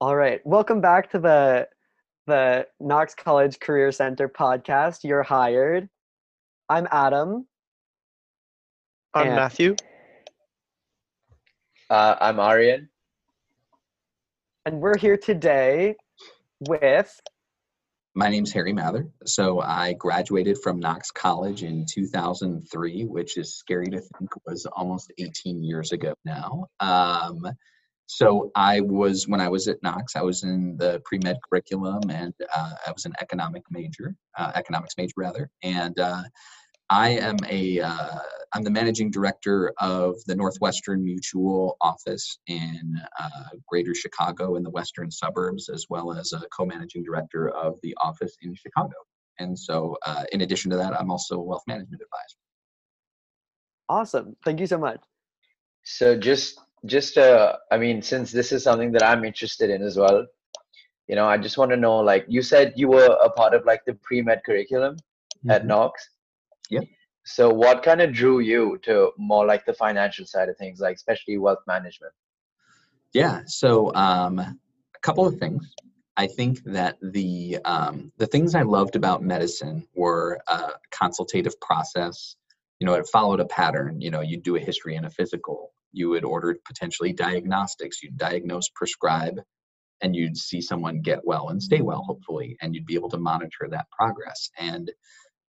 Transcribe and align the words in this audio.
All 0.00 0.14
right. 0.14 0.40
Welcome 0.46 0.80
back 0.80 1.10
to 1.10 1.18
the 1.18 1.68
the 2.26 2.66
Knox 2.78 3.14
College 3.14 3.58
Career 3.58 3.90
Center 3.90 4.28
podcast. 4.28 5.02
You're 5.02 5.22
hired. 5.24 5.88
I'm 6.68 6.86
Adam. 6.90 7.46
I'm 9.14 9.26
And- 9.28 9.36
Matthew. 9.36 9.74
Uh, 11.90 12.14
I'm 12.20 12.38
Aryan. 12.38 12.90
And 14.66 14.80
we're 14.80 14.98
here 14.98 15.16
today 15.16 15.96
with 16.60 17.18
My 18.14 18.28
name's 18.28 18.52
Harry 18.52 18.74
Mather. 18.74 19.08
So 19.24 19.60
I 19.60 19.94
graduated 19.94 20.58
from 20.62 20.78
Knox 20.78 21.10
College 21.10 21.62
in 21.62 21.86
2003, 21.86 23.06
which 23.06 23.38
is 23.38 23.56
scary 23.56 23.86
to 23.86 24.00
think 24.00 24.30
was 24.46 24.66
almost 24.66 25.12
18 25.18 25.64
years 25.64 25.92
ago 25.92 26.14
now. 26.26 26.66
Um, 26.78 27.40
so 28.10 28.50
I 28.54 28.80
was, 28.80 29.28
when 29.28 29.38
I 29.38 29.50
was 29.50 29.68
at 29.68 29.82
Knox, 29.82 30.16
I 30.16 30.22
was 30.22 30.42
in 30.42 30.78
the 30.78 31.02
pre-med 31.04 31.36
curriculum 31.46 32.00
and 32.08 32.32
uh, 32.56 32.72
I 32.86 32.90
was 32.90 33.04
an 33.04 33.12
economic 33.20 33.64
major, 33.70 34.16
uh, 34.38 34.50
economics 34.54 34.94
major 34.96 35.12
rather. 35.18 35.50
And 35.62 36.00
uh, 36.00 36.22
I 36.88 37.10
am 37.10 37.36
a, 37.50 37.80
uh, 37.80 38.18
I'm 38.54 38.62
the 38.62 38.70
managing 38.70 39.10
director 39.10 39.74
of 39.78 40.14
the 40.26 40.34
Northwestern 40.34 41.04
Mutual 41.04 41.76
office 41.82 42.38
in 42.46 42.98
uh, 43.20 43.50
Greater 43.68 43.94
Chicago 43.94 44.56
in 44.56 44.62
the 44.62 44.70
western 44.70 45.10
suburbs, 45.10 45.68
as 45.68 45.84
well 45.90 46.10
as 46.10 46.32
a 46.32 46.40
co-managing 46.48 47.04
director 47.04 47.50
of 47.50 47.78
the 47.82 47.94
office 48.00 48.38
in 48.40 48.54
Chicago. 48.54 48.94
And 49.38 49.56
so, 49.56 49.98
uh, 50.06 50.24
in 50.32 50.40
addition 50.40 50.70
to 50.70 50.78
that, 50.78 50.98
I'm 50.98 51.10
also 51.10 51.36
a 51.36 51.42
wealth 51.42 51.64
management 51.66 52.00
advisor. 52.00 52.38
awesome. 53.90 54.34
Thank 54.46 54.60
you 54.60 54.66
so 54.66 54.78
much. 54.78 55.00
So 55.84 56.16
just 56.16 56.58
just 56.86 57.18
uh 57.18 57.56
I 57.70 57.78
mean 57.78 58.02
since 58.02 58.32
this 58.32 58.52
is 58.52 58.62
something 58.62 58.92
that 58.92 59.04
I'm 59.04 59.24
interested 59.24 59.70
in 59.70 59.82
as 59.82 59.96
well, 59.96 60.26
you 61.08 61.16
know, 61.16 61.26
I 61.26 61.38
just 61.38 61.58
want 61.58 61.70
to 61.72 61.76
know 61.76 61.98
like 61.98 62.24
you 62.28 62.42
said 62.42 62.72
you 62.76 62.88
were 62.88 63.06
a 63.22 63.30
part 63.30 63.54
of 63.54 63.64
like 63.64 63.84
the 63.86 63.94
pre-med 63.94 64.42
curriculum 64.44 64.96
at 65.48 65.62
Mhm. 65.62 65.66
Knox. 65.66 66.08
Yep. 66.70 66.84
So 67.24 67.50
what 67.50 67.82
kind 67.82 68.00
of 68.00 68.12
drew 68.12 68.40
you 68.40 68.78
to 68.84 69.12
more 69.18 69.44
like 69.46 69.66
the 69.66 69.74
financial 69.74 70.24
side 70.24 70.48
of 70.48 70.56
things, 70.56 70.80
like 70.80 70.96
especially 70.96 71.36
wealth 71.38 71.62
management? 71.66 72.12
Yeah. 73.12 73.42
So, 73.46 73.94
um, 73.94 74.38
a 74.38 74.56
couple 75.02 75.26
of 75.26 75.38
things. 75.38 75.62
I 76.16 76.26
think 76.26 76.64
that 76.64 76.96
the 77.00 77.58
um, 77.64 78.12
the 78.16 78.26
things 78.26 78.54
I 78.56 78.62
loved 78.62 78.96
about 78.96 79.22
medicine 79.22 79.86
were 79.94 80.40
a 80.48 80.72
consultative 80.90 81.58
process. 81.60 82.34
You 82.80 82.86
know, 82.86 82.94
it 82.94 83.06
followed 83.06 83.40
a 83.40 83.44
pattern. 83.46 84.00
You 84.00 84.10
know, 84.10 84.20
you'd 84.20 84.42
do 84.42 84.56
a 84.56 84.60
history 84.60 84.96
and 84.96 85.06
a 85.06 85.10
physical. 85.10 85.72
You 85.92 86.10
would 86.10 86.24
order 86.24 86.56
potentially 86.64 87.12
diagnostics. 87.12 88.02
You'd 88.02 88.16
diagnose, 88.16 88.68
prescribe, 88.74 89.40
and 90.00 90.14
you'd 90.14 90.36
see 90.36 90.60
someone 90.60 91.00
get 91.00 91.24
well 91.24 91.48
and 91.48 91.62
stay 91.62 91.80
well, 91.80 92.02
hopefully, 92.06 92.56
and 92.60 92.74
you'd 92.74 92.86
be 92.86 92.94
able 92.94 93.10
to 93.10 93.18
monitor 93.18 93.68
that 93.70 93.90
progress. 93.90 94.50
And 94.58 94.90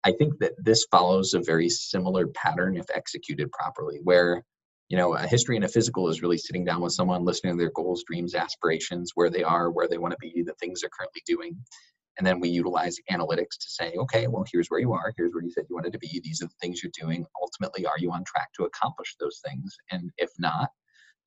I 0.03 0.11
think 0.13 0.39
that 0.39 0.53
this 0.57 0.85
follows 0.91 1.33
a 1.33 1.41
very 1.41 1.69
similar 1.69 2.27
pattern 2.27 2.77
if 2.77 2.85
executed 2.93 3.51
properly, 3.51 3.99
where 4.03 4.43
you 4.87 4.97
know 4.97 5.13
a 5.13 5.27
history 5.27 5.55
and 5.55 5.65
a 5.65 5.69
physical 5.69 6.09
is 6.09 6.21
really 6.21 6.37
sitting 6.37 6.65
down 6.65 6.81
with 6.81 6.93
someone 6.93 7.23
listening 7.23 7.53
to 7.53 7.59
their 7.61 7.71
goals 7.75 8.03
dreams 8.07 8.33
aspirations 8.33 9.11
where 9.15 9.29
they 9.29 9.43
are 9.43 9.69
where 9.69 9.87
they 9.87 9.99
want 9.99 10.11
to 10.11 10.17
be 10.19 10.41
the 10.41 10.53
things 10.53 10.81
they're 10.81 10.89
currently 10.89 11.21
doing 11.27 11.55
and 12.19 12.27
then 12.27 12.39
we 12.39 12.49
utilize 12.49 12.97
analytics 13.09 13.57
to 13.59 13.69
say 13.69 13.93
okay 13.97 14.27
well 14.27 14.45
here's 14.51 14.67
where 14.67 14.79
you 14.79 14.93
are 14.93 15.13
here's 15.17 15.33
where 15.33 15.43
you 15.43 15.49
said 15.49 15.63
you 15.69 15.75
wanted 15.75 15.93
to 15.93 15.99
be 15.99 16.21
these 16.23 16.43
are 16.43 16.47
the 16.47 16.53
things 16.61 16.83
you're 16.83 16.91
doing. 16.99 17.25
Ultimately 17.41 17.85
are 17.85 17.97
you 17.97 18.11
on 18.11 18.23
track 18.25 18.49
to 18.57 18.65
accomplish 18.65 19.15
those 19.19 19.41
things? 19.43 19.75
And 19.91 20.11
if 20.17 20.29
not 20.37 20.69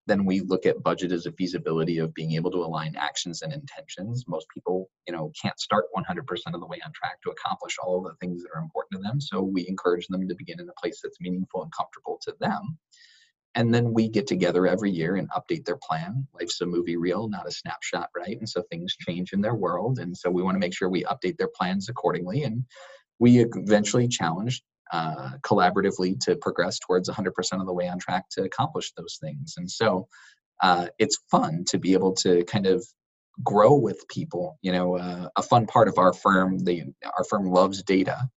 then 0.06 0.24
we 0.24 0.40
look 0.40 0.66
at 0.66 0.82
budget 0.82 1.12
as 1.12 1.26
a 1.26 1.32
feasibility 1.32 1.98
of 1.98 2.12
being 2.12 2.32
able 2.32 2.50
to 2.50 2.58
align 2.58 2.96
actions 2.96 3.42
and 3.42 3.52
intentions. 3.52 4.24
Most 4.26 4.46
people 4.52 4.90
you 5.06 5.12
know 5.12 5.32
can't 5.40 5.58
start 5.58 5.86
100% 5.96 6.20
of 6.54 6.60
the 6.60 6.66
way 6.66 6.80
on 6.84 6.92
track 6.92 7.20
to 7.22 7.30
accomplish 7.30 7.76
all 7.82 7.98
of 7.98 8.04
the 8.04 8.16
things 8.20 8.42
that 8.42 8.50
are 8.54 8.62
important 8.62 9.02
to 9.02 9.08
them 9.08 9.20
so 9.20 9.40
we 9.40 9.66
encourage 9.66 10.06
them 10.08 10.28
to 10.28 10.34
begin 10.34 10.60
in 10.60 10.68
a 10.68 10.80
place 10.80 11.00
that's 11.02 11.20
meaningful 11.20 11.62
and 11.62 11.72
comfortable 11.72 12.18
to 12.22 12.34
them 12.40 12.78
and 13.54 13.72
then 13.72 13.92
we 13.92 14.08
get 14.08 14.26
together 14.26 14.66
every 14.66 14.90
year 14.90 15.16
and 15.16 15.28
update 15.30 15.64
their 15.64 15.76
plan. 15.76 16.26
Life's 16.38 16.60
a 16.60 16.66
movie 16.66 16.96
reel 16.96 17.28
not 17.28 17.46
a 17.46 17.50
snapshot 17.50 18.08
right? 18.16 18.38
And 18.38 18.48
so 18.48 18.62
things 18.62 18.96
change 18.96 19.32
in 19.32 19.40
their 19.40 19.54
world. 19.54 19.98
And 19.98 20.16
so 20.16 20.30
we 20.30 20.42
want 20.42 20.54
to 20.54 20.60
make 20.60 20.74
sure 20.74 20.88
we 20.88 21.04
update 21.04 21.36
their 21.36 21.50
plans 21.54 21.88
accordingly. 21.88 22.44
And 22.44 22.64
we 23.18 23.44
eventually 23.44 24.08
challenge 24.08 24.62
uh, 24.92 25.30
collaboratively 25.42 26.20
to 26.20 26.36
progress 26.36 26.78
towards 26.78 27.08
100% 27.08 27.60
of 27.60 27.66
the 27.66 27.72
way 27.72 27.88
on 27.88 27.98
track 27.98 28.24
to 28.32 28.42
accomplish 28.42 28.92
those 28.96 29.18
things. 29.20 29.54
And 29.56 29.70
so 29.70 30.08
uh, 30.62 30.88
it's 30.98 31.18
fun 31.30 31.64
to 31.68 31.78
be 31.78 31.92
able 31.92 32.14
to 32.14 32.44
kind 32.44 32.66
of 32.66 32.84
grow 33.42 33.74
with 33.74 34.06
people 34.08 34.58
you 34.60 34.72
know 34.72 34.98
uh, 34.98 35.28
a 35.36 35.42
fun 35.42 35.66
part 35.66 35.88
of 35.88 35.96
our 35.96 36.12
firm 36.12 36.58
the 36.58 36.82
our 37.16 37.24
firm 37.24 37.46
loves 37.46 37.82
data 37.82 38.28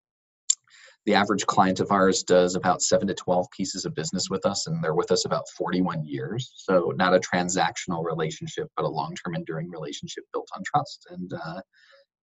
the 1.07 1.15
average 1.15 1.47
client 1.47 1.81
of 1.81 1.91
ours 1.91 2.23
does 2.23 2.55
about 2.55 2.83
7 2.83 3.07
to 3.09 3.15
12 3.15 3.47
pieces 3.51 3.85
of 3.85 3.95
business 3.95 4.31
with 4.31 4.47
us 4.47 4.67
and 4.67 4.83
they're 4.83 4.95
with 4.95 5.11
us 5.11 5.27
about 5.27 5.49
41 5.51 6.05
years. 6.05 6.53
So 6.57 6.93
not 6.97 7.15
a 7.15 7.21
transactional 7.21 8.05
relationship 8.05 8.69
but 8.77 8.85
a 8.85 8.89
long-term 8.89 9.35
enduring 9.35 9.71
relationship 9.71 10.25
built 10.33 10.49
on 10.57 10.63
trust. 10.65 11.07
And 11.11 11.33
uh, 11.33 11.61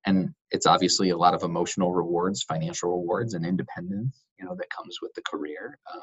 and 0.06 0.30
it's 0.50 0.66
obviously 0.66 1.12
a 1.12 1.18
lot 1.18 1.36
of 1.36 1.44
emotional 1.44 1.94
rewards 1.94 2.44
financial 2.44 2.90
rewards 2.90 3.36
and 3.36 3.46
independence 3.46 4.24
you 4.40 4.46
know 4.46 4.56
that 4.56 4.70
comes 4.76 4.98
with 5.00 5.14
the 5.14 5.22
career 5.22 5.78
um, 5.94 6.02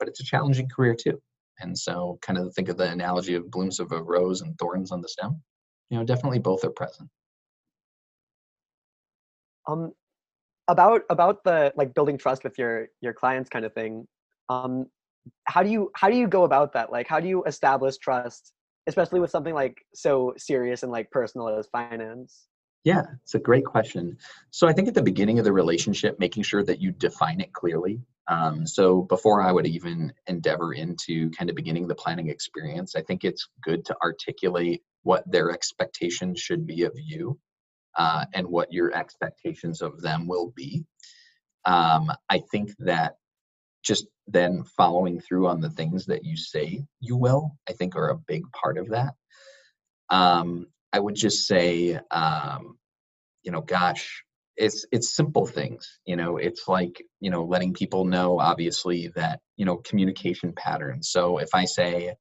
but 0.00 0.08
it's 0.08 0.20
a 0.20 0.24
challenging 0.24 0.68
career 0.68 0.94
too. 0.94 1.20
And 1.60 1.78
so 1.78 2.18
kind 2.22 2.38
of 2.38 2.54
think 2.54 2.70
of 2.70 2.78
the 2.78 2.90
analogy 2.90 3.34
of 3.34 3.50
blooms 3.50 3.78
of 3.80 3.92
a 3.92 4.02
rose 4.02 4.40
and 4.40 4.58
thorns 4.58 4.90
on 4.90 5.02
the 5.02 5.08
stem. 5.08 5.42
You 5.90 5.98
know 5.98 6.04
definitely 6.04 6.38
both 6.38 6.64
are 6.64 6.70
present. 6.70 7.08
Um 9.68 9.92
about 10.70 11.02
about 11.10 11.42
the 11.44 11.72
like 11.76 11.94
building 11.94 12.16
trust 12.16 12.44
with 12.44 12.56
your 12.58 12.88
your 13.00 13.12
clients 13.12 13.50
kind 13.50 13.64
of 13.64 13.74
thing. 13.74 14.06
Um 14.48 14.86
how 15.44 15.62
do 15.62 15.70
you 15.70 15.90
how 15.94 16.08
do 16.08 16.16
you 16.16 16.28
go 16.28 16.44
about 16.44 16.72
that? 16.74 16.92
Like 16.92 17.08
how 17.08 17.20
do 17.20 17.28
you 17.28 17.44
establish 17.44 17.98
trust 17.98 18.52
especially 18.86 19.20
with 19.20 19.30
something 19.30 19.54
like 19.54 19.84
so 19.94 20.32
serious 20.36 20.82
and 20.82 20.92
like 20.92 21.10
personal 21.10 21.48
as 21.48 21.66
finance? 21.70 22.46
Yeah, 22.84 23.02
it's 23.22 23.34
a 23.34 23.38
great 23.38 23.66
question. 23.66 24.16
So 24.50 24.66
I 24.66 24.72
think 24.72 24.88
at 24.88 24.94
the 24.94 25.02
beginning 25.02 25.38
of 25.38 25.44
the 25.44 25.52
relationship, 25.52 26.18
making 26.18 26.44
sure 26.44 26.64
that 26.64 26.80
you 26.80 26.92
define 26.92 27.40
it 27.40 27.52
clearly. 27.52 28.00
Um, 28.26 28.66
so 28.66 29.02
before 29.02 29.42
I 29.42 29.52
would 29.52 29.66
even 29.66 30.12
endeavor 30.26 30.72
into 30.72 31.30
kind 31.30 31.50
of 31.50 31.56
beginning 31.56 31.88
the 31.88 31.94
planning 31.94 32.30
experience, 32.30 32.96
I 32.96 33.02
think 33.02 33.22
it's 33.22 33.48
good 33.62 33.84
to 33.86 33.96
articulate 34.02 34.82
what 35.02 35.30
their 35.30 35.50
expectations 35.50 36.40
should 36.40 36.66
be 36.66 36.84
of 36.84 36.92
you 36.96 37.38
uh, 38.00 38.24
and 38.32 38.46
what 38.46 38.72
your 38.72 38.96
expectations 38.96 39.82
of 39.82 40.00
them 40.00 40.26
will 40.26 40.54
be. 40.56 40.86
Um, 41.66 42.10
I 42.30 42.38
think 42.50 42.70
that 42.78 43.16
just 43.82 44.06
then 44.26 44.64
following 44.64 45.20
through 45.20 45.48
on 45.48 45.60
the 45.60 45.68
things 45.68 46.06
that 46.06 46.24
you 46.24 46.34
say 46.34 46.82
you 47.00 47.16
will, 47.16 47.58
I 47.68 47.74
think 47.74 47.96
are 47.96 48.08
a 48.08 48.16
big 48.16 48.44
part 48.52 48.78
of 48.78 48.88
that. 48.88 49.12
Um, 50.08 50.68
I 50.94 50.98
would 50.98 51.14
just 51.14 51.46
say, 51.46 52.00
um, 52.10 52.78
you 53.42 53.52
know, 53.52 53.60
gosh, 53.60 54.24
it's 54.56 54.86
it's 54.92 55.14
simple 55.14 55.46
things. 55.46 55.98
You 56.06 56.16
know, 56.16 56.38
it's 56.38 56.68
like 56.68 57.02
you 57.20 57.30
know, 57.30 57.44
letting 57.44 57.74
people 57.74 58.06
know, 58.06 58.40
obviously, 58.40 59.08
that 59.08 59.40
you 59.58 59.66
know, 59.66 59.76
communication 59.76 60.54
patterns. 60.54 61.10
So 61.10 61.36
if 61.36 61.50
I 61.52 61.66
say, 61.66 62.14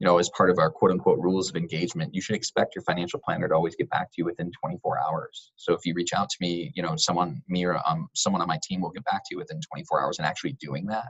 you 0.00 0.06
know, 0.06 0.18
as 0.18 0.30
part 0.36 0.50
of 0.50 0.58
our 0.58 0.70
quote 0.70 0.90
unquote 0.90 1.18
rules 1.18 1.48
of 1.48 1.56
engagement, 1.56 2.14
you 2.14 2.20
should 2.20 2.36
expect 2.36 2.74
your 2.74 2.82
financial 2.82 3.20
planner 3.24 3.48
to 3.48 3.54
always 3.54 3.76
get 3.76 3.88
back 3.90 4.08
to 4.10 4.14
you 4.18 4.24
within 4.24 4.50
24 4.50 4.98
hours. 5.00 5.52
So 5.56 5.72
if 5.72 5.86
you 5.86 5.94
reach 5.94 6.12
out 6.12 6.28
to 6.30 6.36
me, 6.40 6.72
you 6.74 6.82
know, 6.82 6.96
someone, 6.96 7.42
me 7.48 7.64
or 7.64 7.80
um, 7.86 8.08
someone 8.14 8.42
on 8.42 8.48
my 8.48 8.58
team 8.62 8.80
will 8.80 8.90
get 8.90 9.04
back 9.04 9.22
to 9.24 9.28
you 9.30 9.38
within 9.38 9.60
24 9.60 10.02
hours. 10.02 10.18
And 10.18 10.26
actually 10.26 10.54
doing 10.54 10.86
that, 10.86 11.08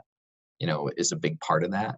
you 0.59 0.67
know, 0.67 0.89
is 0.95 1.11
a 1.11 1.17
big 1.17 1.39
part 1.39 1.63
of 1.63 1.71
that. 1.71 1.97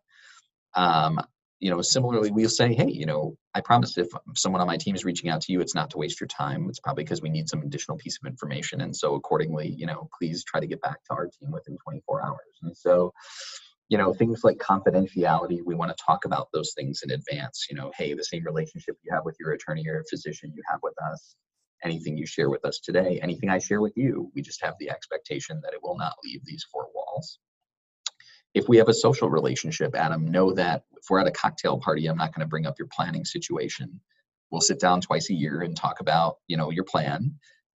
Um, 0.76 1.20
you 1.60 1.72
know, 1.72 1.82
similarly, 1.82 2.32
we'll 2.32 2.50
say, 2.50 2.74
hey, 2.74 2.90
you 2.90 3.08
know, 3.08 3.36
I 3.56 3.62
promise 3.62 3.98
if 3.98 4.08
someone 4.36 4.62
on 4.62 4.68
my 4.68 4.78
team 4.78 4.94
is 4.94 5.04
reaching 5.04 5.30
out 5.30 5.42
to 5.42 5.52
you, 5.52 5.60
it's 5.60 5.74
not 5.74 5.90
to 5.90 5.98
waste 5.98 6.22
your 6.22 6.28
time. 6.28 6.68
It's 6.70 6.80
probably 6.80 7.04
because 7.04 7.22
we 7.22 7.30
need 7.30 7.50
some 7.50 7.64
additional 7.64 7.98
piece 7.98 8.20
of 8.22 8.28
information. 8.28 8.82
And 8.82 8.96
so 8.96 9.16
accordingly, 9.16 9.74
you 9.76 9.88
know, 9.88 10.08
please 10.18 10.44
try 10.44 10.60
to 10.60 10.68
get 10.68 10.82
back 10.82 11.04
to 11.06 11.16
our 11.16 11.26
team 11.26 11.52
within 11.52 11.78
24 11.84 12.26
hours. 12.26 12.38
And 12.62 12.78
so, 12.78 13.12
you 13.90 13.98
know, 13.98 14.14
things 14.14 14.42
like 14.44 14.58
confidentiality, 14.58 15.60
we 15.66 15.76
want 15.76 15.96
to 15.96 16.04
talk 16.04 16.26
about 16.26 16.50
those 16.54 16.74
things 16.76 17.02
in 17.04 17.12
advance. 17.12 17.68
You 17.70 17.78
know, 17.78 17.92
hey, 17.98 18.14
the 18.14 18.24
same 18.24 18.44
relationship 18.44 18.98
you 19.04 19.14
have 19.14 19.24
with 19.26 19.38
your 19.40 19.52
attorney 19.52 19.88
or 19.88 20.04
physician 20.10 20.52
you 20.54 20.62
have 20.70 20.80
with 20.84 20.96
us, 21.12 21.36
anything 21.84 22.18
you 22.18 22.26
share 22.26 22.50
with 22.50 22.66
us 22.66 22.80
today, 22.80 23.20
anything 23.22 23.50
I 23.50 23.60
share 23.60 23.82
with 23.82 23.94
you, 23.96 24.30
we 24.36 24.42
just 24.42 24.64
have 24.64 24.76
the 24.80 24.90
expectation 24.90 25.62
that 25.64 25.74
it 25.74 25.80
will 25.82 25.98
not 25.98 26.14
leave 26.24 26.42
these 26.46 26.66
four 26.72 26.88
walls. 26.94 27.40
If 28.54 28.68
we 28.68 28.78
have 28.78 28.90
a 28.90 28.94
social 28.94 29.30
relationship, 29.30 29.96
Adam, 29.96 30.26
know 30.26 30.52
that 30.54 30.84
if 30.98 31.04
we're 31.10 31.20
at 31.20 31.28
a 31.28 31.32
cocktail 31.32 31.80
party, 31.80 32.08
I'm 32.08 32.18
not 32.18 32.34
going 32.34 32.46
to 32.46 32.50
bring 32.50 32.66
up 32.66 32.80
your 32.80 32.88
planning 32.92 33.24
situation. 33.24 34.02
We'll 34.52 34.62
sit 34.62 34.80
down 34.80 35.02
twice 35.02 35.30
a 35.30 35.34
year 35.34 35.62
and 35.62 35.76
talk 35.76 36.00
about, 36.00 36.38
you 36.48 36.58
know, 36.58 36.72
your 36.72 36.86
plan. 36.86 37.36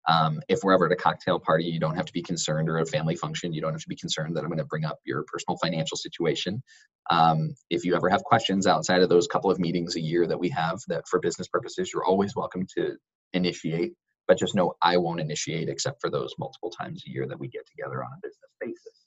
Um, 0.09 0.41
if 0.49 0.59
we're 0.63 0.73
ever 0.73 0.87
at 0.87 0.91
a 0.91 0.95
cocktail 0.95 1.39
party, 1.39 1.65
you 1.65 1.79
don't 1.79 1.95
have 1.95 2.05
to 2.05 2.13
be 2.13 2.23
concerned, 2.23 2.67
or 2.67 2.79
a 2.79 2.85
family 2.85 3.15
function, 3.15 3.53
you 3.53 3.61
don't 3.61 3.73
have 3.73 3.81
to 3.81 3.87
be 3.87 3.95
concerned 3.95 4.35
that 4.35 4.41
I'm 4.41 4.49
going 4.49 4.57
to 4.57 4.65
bring 4.65 4.85
up 4.85 4.97
your 5.05 5.23
personal 5.31 5.57
financial 5.61 5.97
situation. 5.97 6.63
Um, 7.11 7.53
if 7.69 7.85
you 7.85 7.95
ever 7.95 8.09
have 8.09 8.23
questions 8.23 8.65
outside 8.65 9.03
of 9.03 9.09
those 9.09 9.27
couple 9.27 9.51
of 9.51 9.59
meetings 9.59 9.95
a 9.95 10.01
year 10.01 10.25
that 10.25 10.39
we 10.39 10.49
have 10.49 10.79
that 10.87 11.07
for 11.07 11.19
business 11.19 11.47
purposes, 11.47 11.91
you're 11.93 12.05
always 12.05 12.35
welcome 12.35 12.65
to 12.75 12.95
initiate. 13.33 13.93
But 14.27 14.39
just 14.39 14.55
know 14.55 14.73
I 14.81 14.97
won't 14.97 15.19
initiate 15.19 15.69
except 15.69 16.01
for 16.01 16.09
those 16.09 16.33
multiple 16.39 16.71
times 16.71 17.03
a 17.05 17.11
year 17.11 17.27
that 17.27 17.39
we 17.39 17.47
get 17.47 17.67
together 17.67 18.03
on 18.03 18.11
a 18.11 18.27
business 18.27 18.51
basis. 18.59 19.05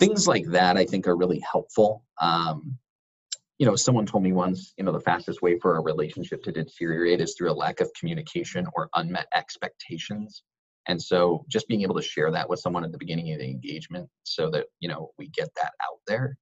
Things 0.00 0.26
like 0.28 0.46
that 0.46 0.76
I 0.76 0.86
think 0.86 1.06
are 1.06 1.16
really 1.16 1.40
helpful. 1.40 2.04
Um, 2.20 2.78
you 3.58 3.66
know, 3.66 3.76
someone 3.76 4.06
told 4.06 4.22
me 4.22 4.32
once, 4.32 4.74
you 4.76 4.84
know, 4.84 4.92
the 4.92 5.00
fastest 5.00 5.40
way 5.40 5.58
for 5.58 5.76
a 5.76 5.80
relationship 5.80 6.42
to 6.42 6.52
deteriorate 6.52 7.20
is 7.20 7.34
through 7.36 7.50
a 7.50 7.54
lack 7.54 7.80
of 7.80 7.90
communication 7.98 8.66
or 8.74 8.90
unmet 8.94 9.26
expectations. 9.34 10.42
And 10.88 11.00
so 11.02 11.44
just 11.48 11.66
being 11.66 11.82
able 11.82 11.96
to 11.96 12.02
share 12.02 12.30
that 12.30 12.48
with 12.48 12.60
someone 12.60 12.84
at 12.84 12.92
the 12.92 12.98
beginning 12.98 13.32
of 13.32 13.40
the 13.40 13.48
engagement 13.50 14.08
so 14.24 14.50
that, 14.50 14.66
you 14.80 14.88
know, 14.88 15.10
we 15.18 15.28
get 15.28 15.48
that 15.56 15.72
out 15.82 15.98
there, 16.06 16.36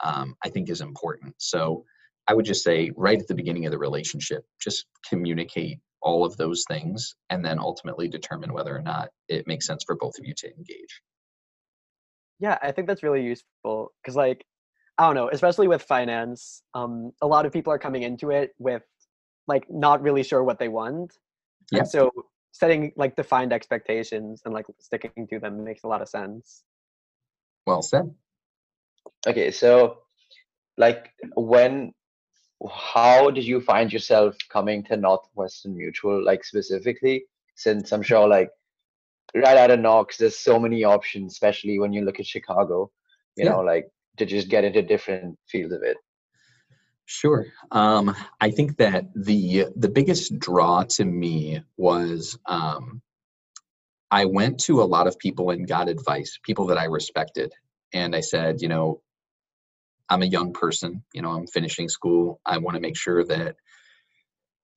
um, 0.00 0.34
I 0.44 0.48
think 0.48 0.68
is 0.68 0.80
important. 0.80 1.34
So 1.38 1.84
I 2.26 2.34
would 2.34 2.44
just 2.44 2.64
say 2.64 2.90
right 2.96 3.18
at 3.18 3.28
the 3.28 3.34
beginning 3.34 3.64
of 3.64 3.72
the 3.72 3.78
relationship, 3.78 4.44
just 4.60 4.86
communicate 5.08 5.78
all 6.02 6.24
of 6.24 6.36
those 6.36 6.64
things 6.68 7.14
and 7.30 7.44
then 7.44 7.58
ultimately 7.58 8.08
determine 8.08 8.52
whether 8.52 8.76
or 8.76 8.82
not 8.82 9.08
it 9.28 9.46
makes 9.46 9.66
sense 9.66 9.84
for 9.86 9.96
both 9.96 10.18
of 10.18 10.26
you 10.26 10.34
to 10.38 10.48
engage. 10.48 11.02
Yeah, 12.40 12.58
I 12.62 12.72
think 12.72 12.86
that's 12.86 13.02
really 13.02 13.22
useful 13.22 13.92
because, 14.02 14.14
like, 14.14 14.44
I 14.98 15.06
don't 15.06 15.14
know, 15.14 15.30
especially 15.32 15.68
with 15.68 15.82
finance, 15.82 16.62
um, 16.74 17.12
a 17.22 17.26
lot 17.26 17.46
of 17.46 17.52
people 17.52 17.72
are 17.72 17.78
coming 17.78 18.02
into 18.02 18.30
it 18.30 18.54
with 18.58 18.82
like 19.46 19.70
not 19.70 20.02
really 20.02 20.24
sure 20.24 20.42
what 20.42 20.58
they 20.58 20.68
want. 20.68 21.16
Yeah. 21.70 21.80
And 21.80 21.88
so 21.88 22.10
setting 22.52 22.92
like 22.96 23.14
defined 23.14 23.52
expectations 23.52 24.42
and 24.44 24.52
like 24.52 24.66
sticking 24.80 25.26
to 25.28 25.38
them 25.38 25.62
makes 25.62 25.84
a 25.84 25.86
lot 25.86 26.02
of 26.02 26.08
sense. 26.08 26.64
Well 27.66 27.82
said. 27.82 28.12
Okay, 29.26 29.50
so 29.52 29.98
like 30.76 31.12
when 31.36 31.94
how 32.68 33.30
did 33.30 33.44
you 33.44 33.60
find 33.60 33.92
yourself 33.92 34.36
coming 34.48 34.82
to 34.84 34.96
Northwestern 34.96 35.76
Mutual, 35.76 36.24
like 36.24 36.44
specifically? 36.44 37.24
Since 37.54 37.92
I'm 37.92 38.02
sure 38.02 38.26
like 38.26 38.50
right 39.34 39.56
out 39.56 39.70
of 39.70 39.80
Knox, 39.80 40.16
there's 40.16 40.38
so 40.38 40.58
many 40.58 40.82
options, 40.82 41.32
especially 41.32 41.78
when 41.78 41.92
you 41.92 42.04
look 42.04 42.18
at 42.18 42.26
Chicago. 42.26 42.90
You 43.36 43.44
Yeah. 43.44 43.52
know, 43.52 43.60
like 43.60 43.88
to 44.18 44.26
just 44.26 44.48
get 44.48 44.64
into 44.64 44.82
different 44.82 45.38
fields 45.48 45.72
of 45.72 45.82
it. 45.82 45.96
Sure. 47.06 47.46
Um, 47.70 48.14
I 48.40 48.50
think 48.50 48.76
that 48.76 49.06
the 49.14 49.66
the 49.76 49.88
biggest 49.88 50.38
draw 50.38 50.84
to 50.84 51.04
me 51.04 51.62
was 51.78 52.38
um, 52.44 53.00
I 54.10 54.26
went 54.26 54.60
to 54.60 54.82
a 54.82 54.84
lot 54.84 55.06
of 55.06 55.18
people 55.18 55.50
and 55.50 55.66
got 55.66 55.88
advice, 55.88 56.38
people 56.42 56.66
that 56.66 56.78
I 56.78 56.84
respected, 56.84 57.52
and 57.94 58.14
I 58.14 58.20
said, 58.20 58.60
you 58.60 58.68
know, 58.68 59.00
I'm 60.10 60.22
a 60.22 60.26
young 60.26 60.52
person. 60.52 61.02
You 61.14 61.22
know, 61.22 61.30
I'm 61.30 61.46
finishing 61.46 61.88
school. 61.88 62.40
I 62.44 62.58
want 62.58 62.74
to 62.74 62.80
make 62.80 62.96
sure 62.96 63.24
that 63.24 63.56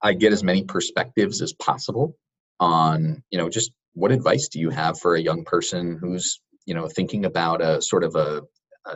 I 0.02 0.14
get 0.14 0.34
as 0.34 0.44
many 0.44 0.64
perspectives 0.64 1.42
as 1.42 1.54
possible 1.54 2.18
on, 2.60 3.24
you 3.30 3.38
know, 3.38 3.50
just 3.50 3.72
what 3.94 4.12
advice 4.12 4.48
do 4.48 4.60
you 4.60 4.70
have 4.70 5.00
for 5.00 5.16
a 5.16 5.22
young 5.22 5.44
person 5.44 5.98
who's, 6.00 6.40
you 6.66 6.74
know, 6.74 6.88
thinking 6.88 7.26
about 7.26 7.62
a 7.62 7.82
sort 7.82 8.04
of 8.04 8.16
a, 8.16 8.42
a 8.86 8.96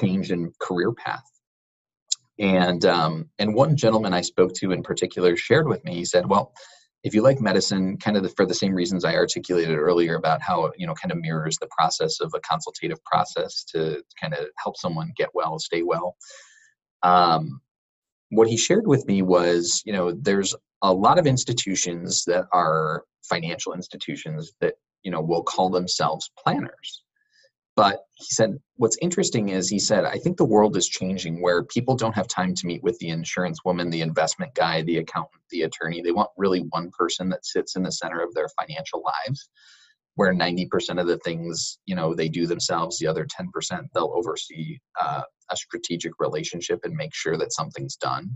change 0.00 0.30
in 0.30 0.52
career 0.60 0.92
path 0.92 1.24
and 2.38 2.84
um, 2.84 3.28
and 3.38 3.54
one 3.54 3.76
gentleman 3.76 4.12
I 4.12 4.20
spoke 4.20 4.54
to 4.54 4.72
in 4.72 4.82
particular 4.82 5.36
shared 5.36 5.68
with 5.68 5.84
me. 5.84 5.94
He 5.94 6.04
said, 6.04 6.26
"Well, 6.26 6.52
if 7.04 7.14
you 7.14 7.22
like 7.22 7.40
medicine, 7.40 7.96
kind 7.98 8.16
of 8.16 8.22
the, 8.22 8.28
for 8.30 8.46
the 8.46 8.54
same 8.54 8.74
reasons 8.74 9.04
I 9.04 9.14
articulated 9.14 9.76
earlier 9.76 10.16
about 10.16 10.42
how 10.42 10.72
you 10.76 10.86
know 10.86 10.94
kind 10.94 11.12
of 11.12 11.18
mirrors 11.18 11.56
the 11.58 11.68
process 11.76 12.20
of 12.20 12.32
a 12.34 12.40
consultative 12.40 13.02
process 13.04 13.64
to 13.72 14.02
kind 14.20 14.34
of 14.34 14.46
help 14.58 14.76
someone 14.76 15.12
get 15.16 15.30
well, 15.34 15.58
stay 15.58 15.82
well." 15.82 16.16
Um, 17.02 17.60
what 18.30 18.48
he 18.48 18.56
shared 18.56 18.86
with 18.86 19.06
me 19.06 19.22
was, 19.22 19.82
you 19.84 19.92
know, 19.92 20.10
there's 20.12 20.54
a 20.82 20.92
lot 20.92 21.18
of 21.18 21.26
institutions 21.26 22.24
that 22.24 22.46
are 22.52 23.04
financial 23.22 23.74
institutions 23.74 24.52
that 24.60 24.74
you 25.04 25.10
know 25.10 25.20
will 25.20 25.44
call 25.44 25.70
themselves 25.70 26.30
planners 26.42 27.03
but 27.76 28.02
he 28.14 28.26
said, 28.30 28.56
what's 28.76 28.98
interesting 29.02 29.48
is 29.48 29.68
he 29.68 29.80
said, 29.80 30.04
I 30.04 30.18
think 30.18 30.36
the 30.36 30.44
world 30.44 30.76
is 30.76 30.88
changing 30.88 31.42
where 31.42 31.64
people 31.64 31.96
don't 31.96 32.14
have 32.14 32.28
time 32.28 32.54
to 32.54 32.66
meet 32.66 32.82
with 32.84 32.96
the 32.98 33.08
insurance 33.08 33.64
woman, 33.64 33.90
the 33.90 34.00
investment 34.00 34.54
guy, 34.54 34.82
the 34.82 34.98
accountant, 34.98 35.42
the 35.50 35.62
attorney. 35.62 36.00
They 36.00 36.12
want 36.12 36.30
really 36.36 36.60
one 36.70 36.90
person 36.96 37.28
that 37.30 37.44
sits 37.44 37.74
in 37.74 37.82
the 37.82 37.90
center 37.90 38.20
of 38.20 38.32
their 38.32 38.48
financial 38.60 39.02
lives, 39.02 39.48
where 40.14 40.32
90% 40.32 41.00
of 41.00 41.08
the 41.08 41.18
things, 41.18 41.78
you 41.86 41.96
know, 41.96 42.14
they 42.14 42.28
do 42.28 42.46
themselves, 42.46 42.98
the 42.98 43.08
other 43.08 43.26
10%, 43.26 43.86
they'll 43.92 44.14
oversee 44.14 44.78
uh, 45.00 45.22
a 45.50 45.56
strategic 45.56 46.12
relationship 46.20 46.80
and 46.84 46.94
make 46.94 47.12
sure 47.12 47.36
that 47.36 47.52
something's 47.52 47.96
done. 47.96 48.30